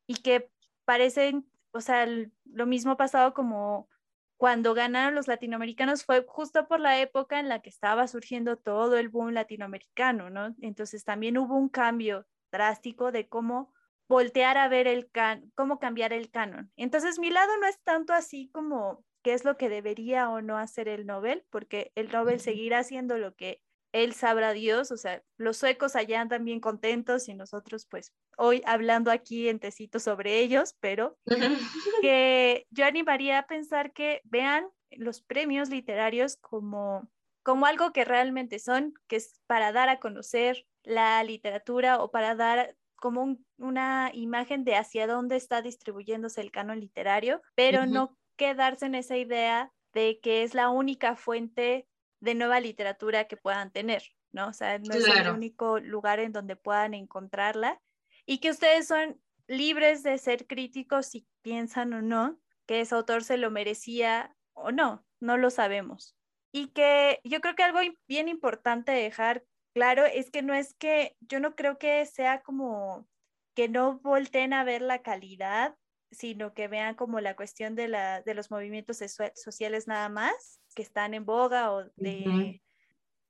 y 0.06 0.14
que 0.22 0.48
parecen, 0.85 1.50
o 1.72 1.80
sea, 1.80 2.06
lo 2.44 2.66
mismo 2.66 2.96
pasado 2.96 3.35
como 3.35 3.88
cuando 4.37 4.72
ganaron 4.72 5.16
los 5.16 5.26
latinoamericanos 5.26 6.04
fue 6.04 6.24
justo 6.26 6.68
por 6.68 6.78
la 6.78 7.00
época 7.00 7.40
en 7.40 7.48
la 7.48 7.61
que 7.61 7.68
estaba 7.68 8.06
surgiendo 8.06 8.56
todo 8.56 8.96
el 8.96 9.09
boom 9.09 9.33
latinoamericano, 9.33 10.30
¿no? 10.30 10.54
Entonces 10.61 11.04
también 11.04 11.37
hubo 11.37 11.56
un 11.56 11.68
cambio 11.68 12.26
drástico 12.52 13.11
de 13.11 13.28
cómo 13.28 13.74
voltear 14.09 14.56
a 14.56 14.68
ver 14.68 14.87
el 14.87 15.11
can, 15.11 15.50
cómo 15.56 15.80
cambiar 15.80 16.12
el 16.12 16.30
canon. 16.30 16.72
Entonces 16.76 17.18
mi 17.18 17.30
lado 17.30 17.56
no 17.59 17.66
es 17.66 17.80
tanto 17.83 18.12
así 18.12 18.48
como 18.50 19.04
qué 19.22 19.33
es 19.35 19.44
lo 19.44 19.56
que 19.56 19.68
debería 19.68 20.30
o 20.30 20.40
no 20.42 20.59
hacer 20.59 20.88
el 20.88 21.06
Nobel, 21.06 21.44
porque 21.50 21.92
el 21.94 22.11
Nobel 22.11 22.40
seguirá 22.40 22.78
haciendo 22.80 23.18
lo 23.18 23.35
que 23.35 23.62
él 23.92 24.14
sabrá 24.14 24.52
Dios, 24.52 24.92
o 24.92 24.96
sea, 24.96 25.22
los 25.37 25.56
suecos 25.56 25.96
allá 25.96 26.20
andan 26.20 26.44
bien 26.44 26.61
contentos 26.61 27.28
y 27.28 27.35
nosotros 27.35 27.87
pues 27.87 28.12
hoy 28.37 28.62
hablando 28.64 29.11
aquí 29.11 29.48
en 29.48 29.59
tecito 29.59 29.98
sobre 29.98 30.38
ellos, 30.38 30.76
pero 30.80 31.18
que 32.02 32.66
yo 32.70 32.85
animaría 32.87 33.38
a 33.38 33.46
pensar 33.46 33.92
que 33.92 34.20
vean 34.24 34.68
los 34.90 35.22
premios 35.22 35.70
literarios 35.70 36.37
como 36.37 37.09
como 37.42 37.64
algo 37.64 37.92
que 37.92 38.04
realmente 38.04 38.59
son, 38.59 38.92
que 39.09 39.16
es 39.16 39.40
para 39.46 39.72
dar 39.72 39.88
a 39.88 39.98
conocer 39.98 40.66
la 40.83 41.24
literatura 41.24 42.02
o 42.02 42.11
para 42.11 42.35
dar 42.35 42.76
como 42.96 43.22
un- 43.22 43.46
una 43.56 44.11
imagen 44.12 44.62
de 44.62 44.76
hacia 44.76 45.06
dónde 45.06 45.37
está 45.37 45.62
distribuyéndose 45.62 46.42
el 46.42 46.50
canon 46.52 46.80
literario, 46.80 47.40
pero 47.54 47.87
no 47.87 48.18
quedarse 48.40 48.87
en 48.87 48.94
esa 48.94 49.18
idea 49.18 49.70
de 49.92 50.18
que 50.22 50.42
es 50.42 50.55
la 50.55 50.70
única 50.70 51.14
fuente 51.14 51.87
de 52.20 52.35
nueva 52.35 52.59
literatura 52.59 53.29
que 53.29 53.37
puedan 53.37 53.70
tener, 53.70 54.03
¿no? 54.33 54.48
O 54.48 54.53
sea, 54.55 54.79
no 54.79 54.94
es 54.94 55.07
el 55.07 55.29
único 55.29 55.79
lugar 55.79 56.20
en 56.20 56.33
donde 56.33 56.57
puedan 56.57 56.94
encontrarla 56.94 57.79
y 58.24 58.38
que 58.38 58.48
ustedes 58.48 58.87
son 58.87 59.20
libres 59.46 60.03
de 60.03 60.16
ser 60.16 60.46
críticos 60.46 61.09
si 61.09 61.26
piensan 61.42 61.92
o 61.92 62.00
no 62.00 62.40
que 62.66 62.81
ese 62.81 62.94
autor 62.94 63.24
se 63.24 63.37
lo 63.37 63.50
merecía 63.50 64.35
o 64.55 64.72
no, 64.72 65.05
no 65.20 65.37
lo 65.37 65.50
sabemos. 65.50 66.16
Y 66.50 66.68
que 66.68 67.20
yo 67.24 67.42
creo 67.42 67.55
que 67.55 67.64
algo 67.64 67.81
bien 68.09 68.29
importante 68.29 68.90
dejar 68.90 69.44
claro 69.74 70.07
es 70.07 70.31
que 70.31 70.40
no 70.40 70.55
es 70.55 70.72
que 70.72 71.14
yo 71.20 71.40
no 71.40 71.55
creo 71.57 71.76
que 71.76 72.07
sea 72.07 72.40
como 72.40 73.07
que 73.55 73.68
no 73.68 73.98
volteen 73.98 74.55
a 74.55 74.64
ver 74.64 74.81
la 74.81 75.03
calidad, 75.03 75.76
sino 76.11 76.55
que 76.55 76.68
vean 76.68 76.94
como 76.94 77.20
la 77.20 77.37
cuestión 77.37 77.75
de, 77.75 77.88
la, 77.88 78.23
de 78.23 78.35
los 78.35 78.51
movimientos 78.51 78.99
sociales 79.35 79.87
nada 79.87 80.09
más, 80.09 80.61
que 80.75 80.83
están 80.83 81.14
en 81.14 81.25
boga 81.25 81.73
o 81.73 81.85
de, 81.96 82.62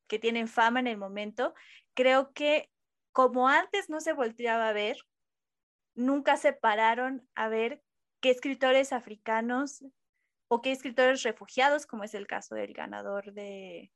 que 0.08 0.18
tienen 0.18 0.48
fama 0.48 0.80
en 0.80 0.86
el 0.86 0.96
momento. 0.96 1.54
Creo 1.94 2.32
que 2.32 2.70
como 3.12 3.48
antes 3.48 3.90
no 3.90 4.00
se 4.00 4.12
volteaba 4.12 4.68
a 4.68 4.72
ver, 4.72 4.96
nunca 5.94 6.36
se 6.36 6.52
pararon 6.52 7.28
a 7.34 7.48
ver 7.48 7.82
qué 8.20 8.30
escritores 8.30 8.92
africanos 8.92 9.84
o 10.48 10.62
qué 10.62 10.72
escritores 10.72 11.22
refugiados, 11.22 11.86
como 11.86 12.04
es 12.04 12.14
el 12.14 12.26
caso 12.26 12.54
del 12.54 12.72
ganador 12.72 13.32
de, 13.32 13.92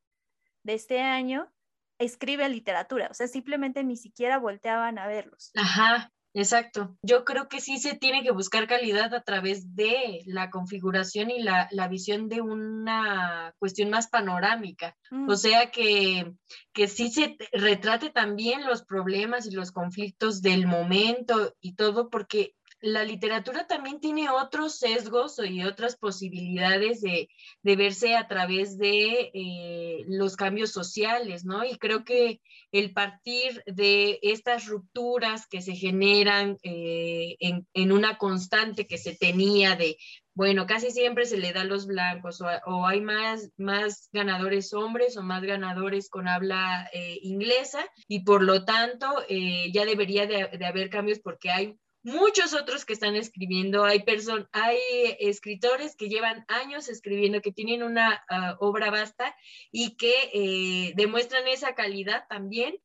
de 0.63 0.75
este 0.75 1.01
año, 1.01 1.53
escriben 1.99 2.53
literatura. 2.53 3.09
O 3.11 3.15
sea, 3.15 3.29
simplemente 3.29 3.83
ni 3.85 3.97
siquiera 3.97 4.39
volteaban 4.39 4.99
a 4.99 5.07
verlos. 5.07 5.53
Ajá, 5.57 6.13
exacto. 6.35 6.97
Yo 7.03 7.25
creo 7.25 7.49
que 7.49 7.61
sí 7.61 7.79
se 7.79 7.97
tiene 7.97 8.23
que 8.23 8.33
buscar 8.33 8.67
calidad 8.67 9.15
a 9.15 9.23
través 9.23 9.75
de 9.75 10.23
la 10.27 10.51
configuración 10.51 11.31
y 11.31 11.43
la, 11.43 11.69
la 11.71 11.89
visión 11.89 12.29
de 12.29 12.41
una 12.43 13.55
cuestión 13.59 13.91
más 13.91 14.09
panorámica. 14.09 14.97
Mm, 15.11 15.29
O 15.31 15.37
sea 15.37 15.71
que, 15.71 16.33
que 16.73 16.89
sí 16.89 17.11
se 17.11 17.29
te- 17.29 17.49
retrate 17.53 18.11
también 18.11 18.67
los 18.67 18.85
problemas 18.85 19.47
y 19.47 19.53
los 19.53 19.73
conflictos 19.73 20.43
del 20.43 20.67
momento 20.67 21.55
y 21.61 21.75
todo, 21.75 22.11
porque 22.11 22.55
la 22.85 23.03
literatura 23.03 23.67
también 23.67 23.99
tiene 23.99 24.29
otros 24.29 24.79
sesgos 24.79 25.41
y 25.43 25.65
otras 25.65 25.97
posibilidades 25.97 27.01
de, 27.01 27.31
verse 27.63 28.15
a 28.15 28.29
través 28.29 28.77
de 28.77 29.31
eh, 29.33 30.05
los 30.07 30.37
cambios 30.37 30.71
sociales, 30.71 31.47
¿no? 31.47 31.65
Y 31.65 31.79
creo 31.79 32.05
que 32.05 32.43
el 32.73 32.93
partir 32.93 33.63
de 33.67 34.19
estas 34.21 34.67
rupturas 34.67 35.47
que 35.47 35.63
se 35.63 35.75
generan 35.75 36.59
eh, 36.63 37.37
en, 37.41 37.93
una 37.93 38.19
constante 38.19 38.87
que 38.87 38.99
se 38.99 39.17
tenía 39.17 39.77
de 39.77 39.97
bueno, 40.37 40.67
casi 40.67 40.91
siempre 40.91 41.27
se 41.27 41.37
le 41.37 41.53
da 41.53 41.61
a 41.61 41.65
los 41.65 41.87
blancos 41.87 42.43
o, 42.67 42.87
hay 42.87 43.01
más, 43.01 43.53
más 43.57 44.09
ganadores 44.13 44.75
hombres 44.75 45.17
o 45.17 45.23
más 45.23 45.45
ganadores 45.45 46.11
con 46.11 46.27
habla 46.27 46.91
eh, 46.93 47.21
inglesa 47.23 47.79
y 48.09 48.25
por 48.25 48.43
lo 48.43 48.65
tanto 48.65 49.07
ya 49.29 49.85
debería 49.85 50.27
de, 50.27 50.49
de, 50.59 50.67
haber 50.67 50.91
cambios 50.91 51.21
porque 51.21 51.51
hay 51.51 51.79
muchos 52.05 52.55
otros 52.55 52.85
que 52.85 52.93
están 52.93 53.17
escribiendo, 53.17 53.85
hay, 53.85 54.05
person 54.05 54.49
hay 54.53 54.79
escritores 55.19 55.97
que 55.97 56.09
llevan 56.09 56.45
años 56.49 56.89
escribiendo, 56.89 57.41
que 57.41 57.53
tienen 57.53 57.83
una 57.83 58.25
uh, 58.31 58.65
obra 58.65 58.91
vasta 58.91 59.35
y 59.73 59.97
que 59.97 60.15
eh, 60.33 60.93
demuestran 60.95 61.49
esa 61.49 61.75
calidad 61.75 62.27
también 62.29 62.79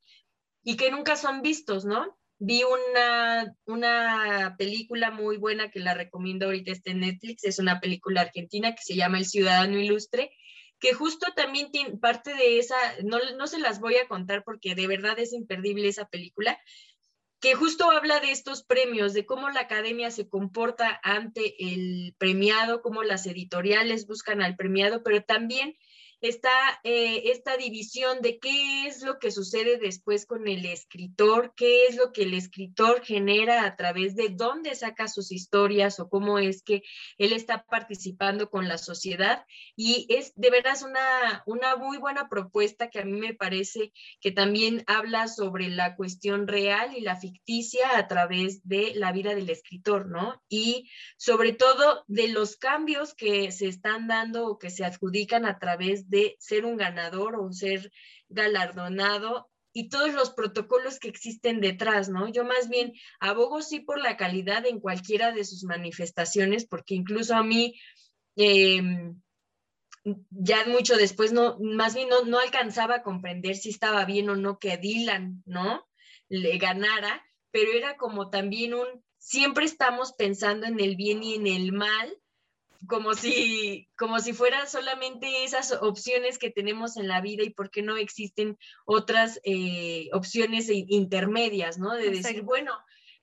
y 0.64 0.78
que 0.78 0.90
nunca 0.90 1.16
son 1.16 1.42
vistos, 1.42 1.86
¿no? 1.86 2.18
vi 2.40 2.64
una, 2.64 3.54
una 3.66 4.56
película 4.58 5.12
muy 5.12 5.38
buena 5.38 5.70
que 5.70 5.82
la 5.82 5.94
recomiendo 5.94 6.46
ahorita 6.46 6.72
está 6.72 6.92
en 6.92 7.02
Netflix, 7.02 7.44
es 7.44 7.60
una 7.60 7.82
película 7.82 8.22
argentina 8.22 8.74
que 8.74 8.82
se 8.82 8.96
llama 8.96 9.18
El 9.18 9.26
Ciudadano 9.26 9.78
Ilustre, 9.78 10.32
que 10.80 10.94
justo 10.94 11.28
también 11.36 11.72
tiene 11.72 11.98
parte 11.98 12.34
de 12.34 12.58
esa, 12.58 12.78
no, 13.04 13.20
no 13.38 13.48
se 13.48 13.60
las 13.60 13.82
voy 13.82 13.98
a 13.98 14.08
contar 14.08 14.46
porque 14.46 14.74
de 14.74 14.88
verdad 14.88 15.20
es 15.20 15.34
imperdible 15.34 15.90
esa 15.90 16.08
película, 16.08 16.58
que 17.39 17.56
justo 17.56 17.89
habla 17.89 18.19
de 18.19 18.32
estos 18.32 18.63
premios, 18.63 19.13
de 19.13 19.25
cómo 19.25 19.49
la 19.49 19.62
academia 19.62 20.12
se 20.12 20.28
comporta 20.28 20.99
ante 21.04 21.73
el 21.73 22.13
premiado, 22.17 22.82
cómo 22.82 23.04
las 23.04 23.25
editoriales 23.25 24.08
buscan 24.08 24.41
al 24.41 24.56
premiado, 24.56 25.04
pero 25.04 25.23
también 25.23 25.78
está 26.22 26.52
eh, 26.84 27.32
esta 27.32 27.56
división 27.58 28.22
de 28.22 28.40
qué 28.40 28.88
es 28.88 29.02
lo 29.04 29.20
que 29.20 29.32
sucede 29.32 29.78
después 29.78 30.26
con 30.26 30.48
el 30.48 30.66
escritor, 30.66 31.54
qué 31.56 31.86
es 31.86 31.96
lo 31.96 32.12
que 32.12 32.24
el 32.24 32.34
escritor 32.34 33.04
genera 33.04 33.66
a 33.66 33.76
través 33.76 34.16
de 34.16 34.30
dónde 34.30 34.76
saca 34.76 35.08
sus 35.08 35.32
historias 35.32 36.00
o 36.00 36.10
cómo 36.10 36.40
es 36.40 36.62
que 36.62 36.84
él 37.18 37.34
está 37.34 37.66
participando 37.66 38.50
con 38.50 38.68
la 38.68 38.78
sociedad. 38.78 39.46
Y 39.76 40.08
es 40.10 40.34
de 40.36 40.50
veras 40.50 40.84
una, 40.84 41.44
una 41.46 41.78
muy 41.78 41.98
buena 41.98 42.28
propuesta 42.28 42.90
que 42.90 43.00
a 43.00 43.06
mí 43.06 43.20
me 43.20 43.34
parece 43.34 43.94
que 44.20 44.32
también 44.32 44.84
habla 44.88 45.28
sobre 45.28 45.70
la 45.70 45.96
cuestión 45.96 46.48
real 46.48 46.96
y 46.98 47.02
la 47.02 47.16
ficticia 47.16 47.98
a 47.98 48.08
través 48.08 48.68
de 48.68 48.94
la 48.96 49.12
vida 49.12 49.36
del 49.36 49.50
escritor, 49.50 50.08
¿no? 50.08 50.42
Y 50.50 50.90
sobre 51.18 51.54
todo 51.54 52.04
de 52.08 52.28
los 52.28 52.58
cambios 52.58 53.14
que 53.14 53.52
se 53.52 53.68
están 53.68 54.08
dando 54.08 54.48
o 54.48 54.60
que 54.60 54.70
se 54.70 54.84
adjudican 54.84 55.46
a 55.46 55.60
través 55.60 56.09
de 56.10 56.36
ser 56.39 56.65
un 56.65 56.78
ganador 56.78 57.36
o 57.36 57.52
ser 57.52 57.91
galardonado 58.28 59.50
y 59.72 59.89
todos 59.89 60.13
los 60.13 60.32
protocolos 60.32 61.00
que 61.00 61.10
existen 61.10 61.62
detrás, 61.62 62.10
¿no? 62.10 62.28
Yo 62.28 62.43
más 62.43 62.69
bien 62.69 62.93
abogo 63.19 63.62
sí 63.62 63.80
por 63.80 64.00
la 64.00 64.17
calidad 64.17 64.65
en 64.65 64.80
cualquiera 64.80 65.32
de 65.32 65.45
sus 65.45 65.63
manifestaciones, 65.63 66.65
porque 66.65 66.95
incluso 66.95 67.36
a 67.36 67.43
mí, 67.43 67.80
eh, 68.36 68.82
ya 70.32 70.65
mucho 70.65 70.98
después, 70.98 71.32
no, 71.32 71.58
más 71.60 71.93
bien 71.93 72.10
no, 72.10 72.24
no 72.24 72.39
alcanzaba 72.39 72.95
a 72.95 73.04
comprender 73.04 73.56
si 73.56 73.69
estaba 73.69 74.06
bien 74.06 74.30
o 74.30 74.36
no 74.36 74.58
que 74.58 74.78
Dylan, 74.78 75.43
¿no? 75.45 75.88
Le 76.30 76.58
ganara, 76.58 77.24
pero 77.52 77.72
era 77.72 77.95
como 77.98 78.30
también 78.30 78.74
un, 78.74 78.88
siempre 79.17 79.65
estamos 79.65 80.13
pensando 80.13 80.65
en 80.65 80.80
el 80.80 80.95
bien 80.95 81.24
y 81.24 81.36
en 81.36 81.48
el 81.48 81.72
mal, 81.74 82.17
como 82.88 83.13
si, 83.13 83.89
como 83.98 84.20
si 84.20 84.34
fueran 84.34 84.68
solamente 84.70 85.44
esas 85.44 85.72
opciones 85.82 86.38
que 86.38 86.50
tenemos 86.50 86.98
en 86.98 87.08
la 87.08 87.22
vida 87.22 87.44
y 87.44 87.50
por 87.50 87.70
qué 87.72 87.82
no 87.82 87.98
existen 87.98 88.58
otras 88.86 89.39
eh, 89.44 90.10
opciones 90.13 90.70
intermedias, 90.70 91.78
¿no? 91.78 91.94
De 91.94 92.08
Exacto. 92.08 92.28
decir, 92.28 92.42
bueno, 92.44 92.74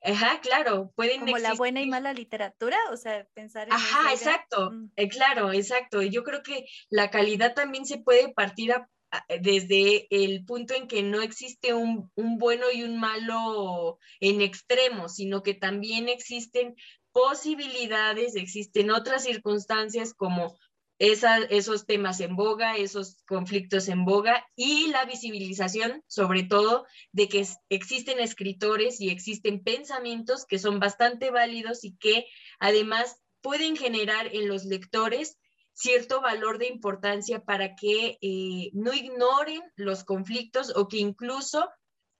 ajá, 0.03 0.39
claro, 0.41 0.91
pueden 0.95 1.21
Como 1.21 1.37
la 1.39 1.53
buena 1.55 1.81
y 1.81 1.87
mala 1.87 2.13
literatura, 2.13 2.77
o 2.91 2.97
sea, 2.97 3.25
pensar 3.33 3.67
en 3.67 3.73
Ajá, 3.73 4.13
exacto, 4.13 4.71
Mm. 4.71 4.91
eh, 4.95 5.07
claro, 5.09 5.51
exacto. 5.51 6.01
Yo 6.01 6.23
creo 6.23 6.43
que 6.43 6.65
la 6.89 7.09
calidad 7.09 7.53
también 7.55 7.85
se 7.85 7.97
puede 7.97 8.31
partir 8.33 8.73
a- 8.73 8.89
a- 9.11 9.25
desde 9.41 10.05
el 10.11 10.45
punto 10.45 10.73
en 10.75 10.87
que 10.87 11.01
no 11.01 11.21
existe 11.21 11.73
un, 11.73 12.11
un 12.15 12.37
bueno 12.37 12.67
y 12.73 12.83
un 12.83 12.99
malo 12.99 13.97
en 14.19 14.41
extremo, 14.41 15.09
sino 15.09 15.41
que 15.43 15.53
también 15.55 16.09
existen 16.09 16.75
posibilidades, 17.17 18.35
existen 18.35 18.91
otras 18.91 19.23
circunstancias 19.23 20.13
como 20.13 20.55
esos 20.99 21.87
temas 21.87 22.19
en 22.19 22.35
boga, 22.35 22.77
esos 22.77 23.23
conflictos 23.27 23.87
en 23.87 24.05
boga 24.05 24.45
y 24.55 24.89
la 24.89 25.03
visibilización, 25.05 26.03
sobre 26.05 26.43
todo, 26.43 26.85
de 27.11 27.27
que 27.27 27.47
existen 27.69 28.19
escritores 28.19 29.01
y 29.01 29.09
existen 29.09 29.63
pensamientos 29.63 30.45
que 30.45 30.59
son 30.59 30.79
bastante 30.79 31.31
válidos 31.31 31.83
y 31.83 31.97
que 31.97 32.27
además 32.59 33.19
pueden 33.41 33.75
generar 33.75 34.27
en 34.35 34.47
los 34.47 34.65
lectores 34.65 35.39
cierto 35.73 36.21
valor 36.21 36.59
de 36.59 36.67
importancia 36.67 37.43
para 37.43 37.73
que 37.75 38.19
eh, 38.21 38.69
no 38.73 38.93
ignoren 38.93 39.63
los 39.75 40.03
conflictos 40.03 40.71
o 40.75 40.87
que 40.87 40.97
incluso 40.97 41.67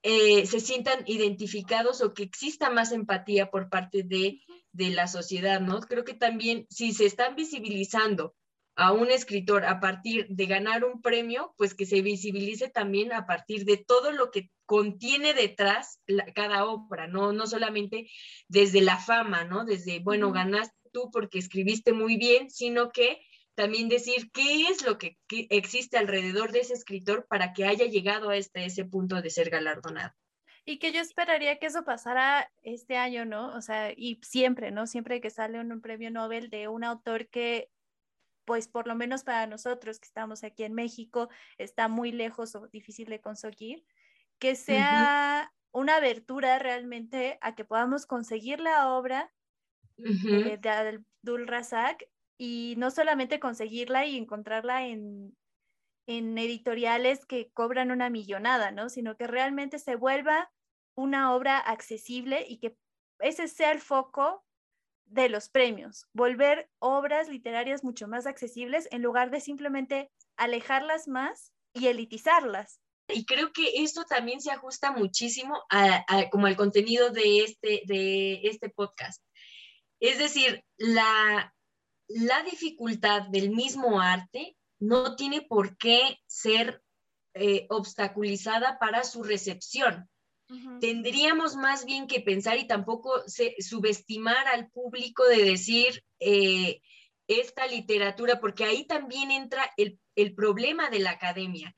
eh, 0.09 0.45
se 0.45 0.61
sientan 0.61 1.03
identificados 1.05 1.99
o 1.99 2.13
que 2.13 2.23
exista 2.23 2.69
más 2.69 2.93
empatía 2.93 3.51
por 3.51 3.67
parte 3.67 4.03
de, 4.03 4.39
de 4.71 4.89
la 4.91 5.05
sociedad, 5.05 5.59
¿no? 5.59 5.81
Creo 5.81 6.05
que 6.05 6.13
también 6.13 6.65
si 6.69 6.93
se 6.93 7.05
están 7.05 7.35
visibilizando 7.35 8.33
a 8.77 8.93
un 8.93 9.11
escritor 9.11 9.65
a 9.65 9.81
partir 9.81 10.25
de 10.29 10.45
ganar 10.45 10.85
un 10.85 11.01
premio, 11.01 11.53
pues 11.57 11.73
que 11.73 11.85
se 11.85 12.01
visibilice 12.01 12.69
también 12.69 13.11
a 13.11 13.25
partir 13.25 13.65
de 13.65 13.75
todo 13.75 14.13
lo 14.13 14.31
que 14.31 14.49
contiene 14.65 15.33
detrás 15.33 15.99
la, 16.07 16.23
cada 16.31 16.63
obra, 16.63 17.07
¿no? 17.07 17.33
No 17.33 17.45
solamente 17.45 18.09
desde 18.47 18.79
la 18.79 18.99
fama, 18.99 19.43
¿no? 19.43 19.65
Desde, 19.65 19.99
bueno, 19.99 20.31
ganaste 20.31 20.77
tú 20.93 21.09
porque 21.11 21.37
escribiste 21.37 21.91
muy 21.91 22.15
bien, 22.15 22.49
sino 22.49 22.91
que 22.91 23.19
también 23.57 23.89
decir 23.89 24.29
qué 24.31 24.67
es 24.67 24.85
lo 24.85 24.99
que, 24.99 25.17
existe 25.27 25.97
alrededor 25.97 26.51
de 26.51 26.59
ese 26.59 26.75
escritor 26.75 27.25
para 27.27 27.53
que 27.53 27.65
haya 27.65 27.85
llegado 27.85 28.29
a 28.29 28.37
este, 28.37 28.63
ese 28.65 28.85
punto 28.85 29.19
de 29.19 29.31
ser 29.31 29.49
galardonado. 29.49 30.13
Y 30.63 30.77
que 30.77 30.91
yo 30.91 31.01
esperaría 31.01 31.57
que 31.57 31.65
eso 31.65 31.83
pasara 31.83 32.51
este 32.61 32.97
año, 32.97 33.25
¿no? 33.25 33.55
O 33.55 33.61
sea, 33.61 33.91
y 33.95 34.19
siempre, 34.21 34.69
¿no? 34.69 34.85
Siempre 34.85 35.21
que 35.21 35.31
sale 35.31 35.59
un, 35.59 35.71
un 35.71 35.81
premio 35.81 36.11
Nobel 36.11 36.51
de 36.51 36.67
un 36.67 36.83
autor 36.83 37.29
que 37.29 37.71
pues 38.45 38.67
por 38.67 38.87
lo 38.87 38.95
menos 38.95 39.23
para 39.23 39.47
nosotros 39.47 39.99
que 39.99 40.05
estamos 40.05 40.43
aquí 40.43 40.63
en 40.63 40.73
México, 40.73 41.27
está 41.57 41.87
muy 41.87 42.11
lejos 42.11 42.55
o 42.55 42.67
difícil 42.67 43.09
de 43.09 43.19
conseguir, 43.19 43.83
que 44.39 44.55
sea 44.55 45.51
una 45.71 45.97
abertura 45.97 46.57
realmente 46.59 47.39
a 47.41 47.55
que 47.55 47.65
podamos 47.65 48.05
conseguir 48.05 48.61
la 48.61 48.93
obra 48.93 49.33
eh, 49.97 50.57
de 50.61 50.69
Abdul 50.69 51.47
Razak 51.47 52.07
y 52.37 52.75
no 52.77 52.91
solamente 52.91 53.39
conseguirla 53.39 54.05
y 54.05 54.17
encontrarla 54.17 54.87
en, 54.87 55.35
en 56.07 56.37
editoriales 56.37 57.25
que 57.25 57.49
cobran 57.51 57.91
una 57.91 58.09
millonada, 58.09 58.71
¿no? 58.71 58.89
Sino 58.89 59.17
que 59.17 59.27
realmente 59.27 59.79
se 59.79 59.95
vuelva 59.95 60.51
una 60.95 61.35
obra 61.35 61.59
accesible 61.59 62.45
y 62.47 62.57
que 62.57 62.75
ese 63.19 63.47
sea 63.47 63.71
el 63.71 63.79
foco 63.79 64.43
de 65.05 65.29
los 65.29 65.49
premios, 65.49 66.05
volver 66.13 66.69
obras 66.79 67.29
literarias 67.29 67.83
mucho 67.83 68.07
más 68.07 68.25
accesibles 68.25 68.87
en 68.91 69.01
lugar 69.01 69.31
de 69.31 69.39
simplemente 69.39 70.11
alejarlas 70.35 71.07
más 71.07 71.53
y 71.73 71.87
elitizarlas. 71.87 72.81
Y 73.09 73.25
creo 73.25 73.53
que 73.53 73.83
esto 73.83 74.03
también 74.03 74.41
se 74.41 74.51
ajusta 74.51 74.91
muchísimo 74.91 75.63
a, 75.69 76.29
como 76.29 76.47
al 76.47 76.57
contenido 76.57 77.09
de 77.09 77.43
este, 77.43 77.83
de 77.85 78.41
este 78.43 78.69
podcast. 78.69 79.23
Es 80.01 80.19
decir, 80.19 80.63
la, 80.77 81.55
la 82.07 82.43
dificultad 82.43 83.23
del 83.23 83.49
mismo 83.51 83.99
arte 83.99 84.55
no 84.79 85.15
tiene 85.15 85.41
por 85.41 85.77
qué 85.77 86.19
ser 86.27 86.81
eh, 87.33 87.67
obstaculizada 87.69 88.79
para 88.79 89.03
su 89.03 89.23
recepción. 89.23 90.09
Tendríamos 90.79 91.57
más 91.57 91.83
bien 91.83 92.07
que 92.07 92.21
pensar 92.21 92.57
y 92.57 92.67
tampoco 92.67 93.21
subestimar 93.59 94.47
al 94.47 94.71
público 94.71 95.25
de 95.25 95.43
decir 95.43 96.05
eh, 96.21 96.79
esta 97.27 97.67
literatura, 97.67 98.39
porque 98.39 98.63
ahí 98.63 98.87
también 98.87 99.29
entra 99.29 99.69
el, 99.75 99.99
el 100.15 100.33
problema 100.33 100.89
de 100.89 100.99
la 100.99 101.11
academia. 101.11 101.75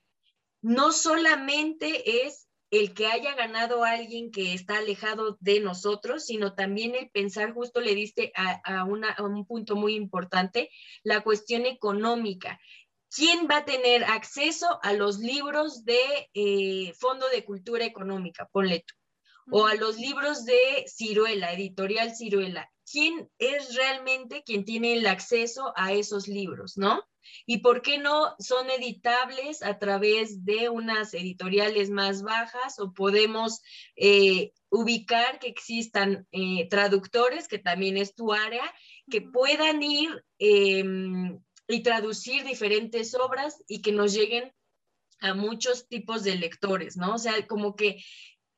No 0.61 0.91
solamente 0.91 2.27
es 2.27 2.48
el 2.71 2.93
que 2.93 3.07
haya 3.07 3.33
ganado 3.35 3.83
alguien 3.83 4.31
que 4.31 4.53
está 4.53 4.77
alejado 4.77 5.37
de 5.39 5.59
nosotros, 5.59 6.25
sino 6.25 6.53
también 6.53 6.95
el 6.95 7.09
pensar, 7.09 7.53
justo 7.53 7.81
le 7.81 7.95
diste 7.95 8.31
a, 8.35 8.61
a, 8.63 8.83
un 8.83 9.45
punto 9.45 9.75
muy 9.75 9.95
importante, 9.95 10.69
la 11.03 11.21
cuestión 11.21 11.65
económica. 11.65 12.59
¿Quién 13.09 13.47
va 13.49 13.57
a 13.57 13.65
tener 13.65 14.03
acceso 14.03 14.79
a 14.83 14.93
los 14.93 15.17
libros 15.17 15.83
de 15.83 16.29
eh, 16.33 16.93
Fondo 16.99 17.27
de 17.29 17.43
Cultura 17.43 17.85
Económica? 17.85 18.47
Ponle 18.51 18.85
tú. 18.85 18.93
O 19.51 19.65
a 19.65 19.73
los 19.73 19.97
libros 19.97 20.45
de 20.45 20.85
Ciruela, 20.87 21.53
editorial 21.53 22.15
Ciruela. 22.15 22.71
¿Quién 22.91 23.31
es 23.39 23.75
realmente 23.75 24.43
quien 24.43 24.63
tiene 24.63 24.93
el 24.93 25.07
acceso 25.07 25.73
a 25.75 25.91
esos 25.93 26.27
libros, 26.27 26.77
no? 26.77 27.03
¿Y 27.45 27.59
por 27.59 27.81
qué 27.81 27.97
no 27.97 28.35
son 28.39 28.69
editables 28.69 29.63
a 29.63 29.79
través 29.79 30.45
de 30.45 30.69
unas 30.69 31.13
editoriales 31.13 31.89
más 31.89 32.21
bajas 32.23 32.79
o 32.79 32.93
podemos 32.93 33.61
eh, 33.95 34.53
ubicar 34.69 35.39
que 35.39 35.47
existan 35.47 36.27
eh, 36.31 36.67
traductores, 36.69 37.47
que 37.47 37.59
también 37.59 37.97
es 37.97 38.15
tu 38.15 38.33
área, 38.33 38.63
que 39.09 39.21
puedan 39.21 39.81
ir 39.81 40.09
em, 40.37 41.39
y 41.67 41.83
traducir 41.83 42.43
diferentes 42.43 43.15
obras 43.15 43.63
y 43.67 43.81
que 43.81 43.91
nos 43.91 44.13
lleguen 44.13 44.53
a 45.21 45.33
muchos 45.33 45.87
tipos 45.87 46.23
de 46.23 46.35
lectores, 46.35 46.97
¿no? 46.97 47.15
O 47.15 47.17
sea, 47.17 47.45
como 47.47 47.75
que 47.75 48.03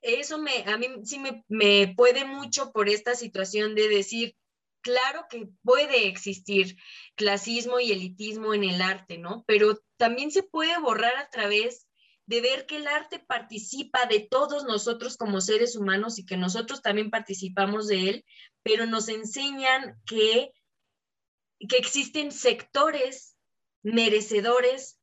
eso 0.02 0.38
me, 0.38 0.64
a 0.66 0.78
mí 0.78 0.88
sí 1.04 1.20
me, 1.20 1.44
me 1.48 1.94
puede 1.96 2.26
mucho 2.26 2.72
por 2.72 2.90
esta 2.90 3.16
situación 3.16 3.76
de 3.76 3.88
decir, 3.88 4.36
claro 4.82 5.26
que 5.30 5.50
puede 5.63 6.08
existir 6.08 6.78
clasismo 7.15 7.80
y 7.80 7.91
elitismo 7.91 8.54
en 8.54 8.63
el 8.63 8.82
arte, 8.82 9.17
¿no? 9.17 9.44
Pero 9.48 9.82
también 9.98 10.32
se 10.32 10.44
puede 10.44 10.78
borrar 10.80 11.15
a 11.17 11.30
través 11.30 11.88
de 12.26 12.41
ver 12.41 12.65
que 12.65 12.78
el 12.78 12.88
arte 12.88 13.20
participa 13.20 14.06
de 14.06 14.20
todos 14.20 14.63
nosotros 14.63 15.17
como 15.17 15.41
seres 15.41 15.76
humanos 15.76 16.20
y 16.20 16.26
que 16.26 16.38
nosotros 16.38 16.82
también 16.82 17.10
participamos 17.10 17.88
de 17.88 18.10
él, 18.10 18.26
pero 18.63 18.86
nos 18.86 19.10
enseñan 19.10 20.00
que 20.06 20.52
que 21.67 21.78
existen 21.78 22.32
sectores 22.32 23.38
merecedores 23.84 25.00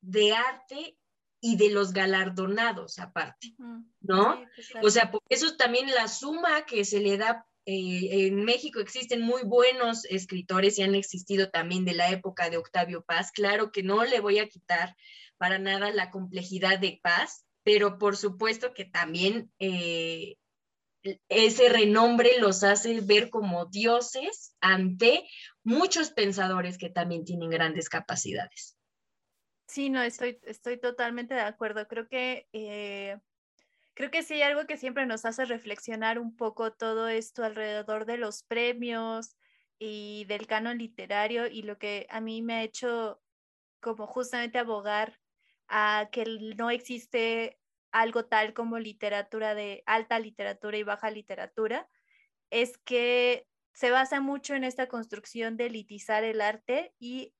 de 0.00 0.32
arte 0.32 0.98
y 1.40 1.56
de 1.56 1.70
los 1.70 1.92
galardonados 1.92 2.98
aparte, 2.98 3.54
¿no? 4.00 4.40
o 4.82 4.90
sea, 4.90 5.10
por 5.10 5.22
eso 5.28 5.56
también 5.56 5.90
la 5.90 6.06
suma 6.06 6.64
que 6.66 6.84
se 6.84 7.00
le 7.00 7.16
da, 7.16 7.46
eh, 7.64 8.26
en 8.26 8.44
México 8.44 8.80
existen 8.80 9.22
muy 9.22 9.42
buenos 9.42 10.04
escritores 10.06 10.78
y 10.78 10.82
han 10.82 10.94
existido 10.94 11.50
también 11.50 11.84
de 11.84 11.94
la 11.94 12.10
época 12.10 12.50
de 12.50 12.56
Octavio 12.56 13.04
Paz, 13.04 13.30
claro 13.32 13.70
que 13.72 13.82
no 13.82 14.04
le 14.04 14.20
voy 14.20 14.38
a 14.38 14.48
quitar 14.48 14.96
para 15.36 15.58
nada 15.58 15.90
la 15.90 16.10
complejidad 16.10 16.78
de 16.78 17.00
Paz, 17.02 17.46
pero 17.62 17.98
por 17.98 18.16
supuesto 18.16 18.74
que 18.74 18.84
también 18.84 19.52
eh, 19.58 20.36
ese 21.28 21.68
renombre 21.68 22.38
los 22.38 22.62
hace 22.62 23.00
ver 23.00 23.30
como 23.30 23.66
dioses 23.66 24.56
ante 24.60 25.28
muchos 25.64 26.10
pensadores 26.10 26.78
que 26.78 26.90
también 26.90 27.24
tienen 27.24 27.50
grandes 27.50 27.88
capacidades. 27.88 28.76
Sí, 29.66 29.88
no, 29.90 30.02
estoy, 30.02 30.38
estoy 30.42 30.78
totalmente 30.78 31.34
de 31.34 31.40
acuerdo. 31.40 31.88
Creo 31.88 32.06
que, 32.06 32.46
eh, 32.52 33.18
creo 34.02 34.10
que 34.10 34.24
sí 34.24 34.34
hay 34.34 34.42
algo 34.42 34.66
que 34.66 34.76
siempre 34.76 35.06
nos 35.06 35.24
hace 35.24 35.44
reflexionar 35.44 36.18
un 36.18 36.34
poco 36.34 36.72
todo 36.72 37.06
esto 37.06 37.44
alrededor 37.44 38.04
de 38.04 38.16
los 38.16 38.42
premios 38.42 39.36
y 39.78 40.24
del 40.24 40.48
canon 40.48 40.78
literario 40.78 41.46
y 41.46 41.62
lo 41.62 41.78
que 41.78 42.08
a 42.10 42.20
mí 42.20 42.42
me 42.42 42.54
ha 42.54 42.62
hecho 42.64 43.22
como 43.80 44.08
justamente 44.08 44.58
abogar 44.58 45.20
a 45.68 46.08
que 46.10 46.24
no 46.56 46.70
existe 46.70 47.60
algo 47.92 48.24
tal 48.24 48.54
como 48.54 48.80
literatura 48.80 49.54
de 49.54 49.84
alta 49.86 50.18
literatura 50.18 50.76
y 50.78 50.82
baja 50.82 51.08
literatura, 51.08 51.88
es 52.50 52.78
que 52.78 53.46
se 53.72 53.92
basa 53.92 54.20
mucho 54.20 54.56
en 54.56 54.64
esta 54.64 54.88
construcción 54.88 55.56
de 55.56 55.66
elitizar 55.66 56.24
el 56.24 56.40
arte 56.40 56.92
y 56.98 57.36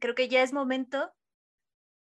creo 0.00 0.14
que 0.14 0.28
ya 0.28 0.42
es 0.42 0.54
momento 0.54 1.12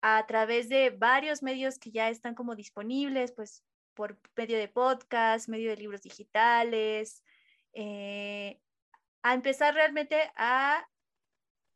a 0.01 0.27
través 0.27 0.69
de 0.69 0.91
varios 0.91 1.45
medios 1.45 1.79
que 1.79 1.93
ya 1.93 2.09
están 2.09 2.35
como 2.35 2.57
disponibles, 2.57 3.31
pues 3.31 3.63
por 3.95 4.19
medio 4.37 4.59
de 4.59 4.69
podcast, 4.69 5.49
medio 5.49 5.71
de 5.71 5.77
libros 5.77 6.03
digitales, 6.03 7.23
eh, 7.73 8.61
a 9.23 9.35
empezar 9.35 9.75
realmente 9.75 10.31
a 10.37 10.87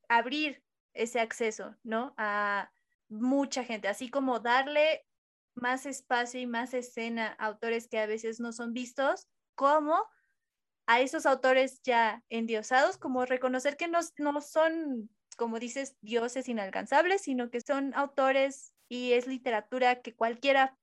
abrir 0.09 0.63
ese 0.95 1.21
acceso, 1.21 1.77
¿no? 1.83 2.15
A 2.17 2.71
mucha 3.09 3.65
gente, 3.65 3.89
así 3.89 4.11
como 4.11 4.41
darle 4.41 5.07
más 5.55 5.87
espacio 5.87 6.41
y 6.41 6.47
más 6.47 6.75
escena 6.75 7.37
a 7.39 7.47
autores 7.47 7.89
que 7.89 7.99
a 7.99 8.07
veces 8.07 8.41
no 8.41 8.53
son 8.53 8.73
vistos, 8.73 9.29
como 9.55 10.05
a 10.87 11.01
esos 11.01 11.27
autores 11.27 11.81
ya 11.83 12.23
endiosados, 12.29 12.99
como 12.99 13.25
reconocer 13.25 13.77
que 13.77 13.89
no, 13.89 14.01
no 14.19 14.41
son, 14.41 15.11
como 15.37 15.59
dices, 15.59 15.97
dioses 16.01 16.49
inalcanzables, 16.49 17.23
sino 17.23 17.51
que 17.51 17.61
son 17.61 17.93
autores 17.95 18.75
y 18.89 19.13
es 19.13 19.27
literatura 19.27 20.03
que 20.03 20.15
cualquiera 20.15 20.79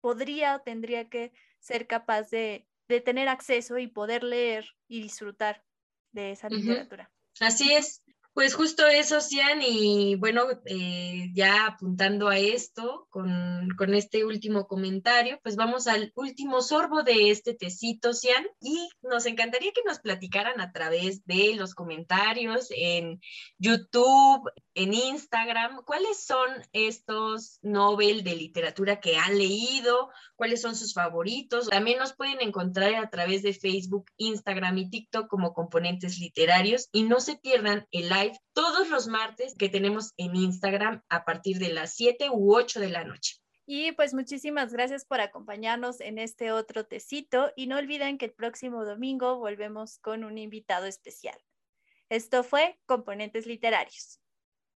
podría 0.00 0.56
o 0.56 0.60
tendría 0.60 1.08
que 1.08 1.32
ser 1.58 1.86
capaz 1.86 2.30
de, 2.30 2.66
de 2.88 3.00
tener 3.00 3.28
acceso 3.28 3.78
y 3.78 3.86
poder 3.86 4.24
leer 4.24 4.66
y 4.88 5.02
disfrutar 5.02 5.64
de 6.12 6.32
esa 6.32 6.48
literatura. 6.48 7.10
Así 7.38 7.72
es. 7.72 8.02
Pues 8.32 8.54
justo 8.54 8.86
eso, 8.86 9.20
Cian, 9.20 9.60
y 9.60 10.14
bueno, 10.14 10.44
eh, 10.64 11.30
ya 11.34 11.66
apuntando 11.66 12.28
a 12.28 12.38
esto, 12.38 13.08
con, 13.10 13.68
con, 13.76 13.92
este 13.92 14.24
último 14.24 14.68
comentario, 14.68 15.40
pues 15.42 15.56
vamos 15.56 15.88
al 15.88 16.12
último 16.14 16.62
sorbo 16.62 17.02
de 17.02 17.30
este 17.32 17.54
tecito, 17.54 18.14
Cian, 18.14 18.46
y 18.60 18.88
nos 19.02 19.26
encantaría 19.26 19.72
que 19.72 19.82
nos 19.84 19.98
platicaran 19.98 20.60
a 20.60 20.70
través 20.70 21.26
de 21.26 21.56
los 21.56 21.74
comentarios 21.74 22.68
en 22.70 23.20
YouTube, 23.58 24.48
en 24.74 24.94
Instagram, 24.94 25.82
cuáles 25.84 26.24
son 26.24 26.48
estos 26.72 27.58
Nobel 27.62 28.22
de 28.22 28.36
literatura 28.36 29.00
que 29.00 29.16
han 29.16 29.36
leído, 29.36 30.10
cuáles 30.36 30.62
son 30.62 30.76
sus 30.76 30.94
favoritos. 30.94 31.68
También 31.68 31.98
nos 31.98 32.14
pueden 32.14 32.40
encontrar 32.40 32.94
a 32.94 33.10
través 33.10 33.42
de 33.42 33.52
Facebook, 33.52 34.06
Instagram 34.16 34.78
y 34.78 34.90
TikTok 34.90 35.28
como 35.28 35.52
componentes 35.52 36.18
literarios 36.18 36.88
y 36.92 37.02
no 37.02 37.20
se 37.20 37.36
pierdan 37.36 37.86
el 37.90 38.08
live 38.08 38.38
todos 38.52 38.88
los 38.88 39.06
martes 39.06 39.54
que 39.58 39.68
tenemos 39.68 40.12
en 40.16 40.36
Instagram 40.36 41.02
a 41.08 41.24
partir 41.24 41.58
de 41.58 41.72
las 41.72 41.94
7 41.94 42.30
u 42.30 42.54
8 42.54 42.80
de 42.80 42.90
la 42.90 43.04
noche. 43.04 43.40
Y 43.72 43.92
pues 43.92 44.14
muchísimas 44.14 44.72
gracias 44.72 45.04
por 45.04 45.20
acompañarnos 45.20 46.00
en 46.00 46.18
este 46.18 46.50
otro 46.50 46.86
tecito 46.86 47.52
y 47.54 47.68
no 47.68 47.76
olviden 47.76 48.18
que 48.18 48.24
el 48.24 48.32
próximo 48.32 48.84
domingo 48.84 49.38
volvemos 49.38 49.98
con 49.98 50.24
un 50.24 50.38
invitado 50.38 50.86
especial. 50.86 51.38
Esto 52.08 52.42
fue 52.42 52.80
Componentes 52.86 53.46
Literarios. 53.46 54.19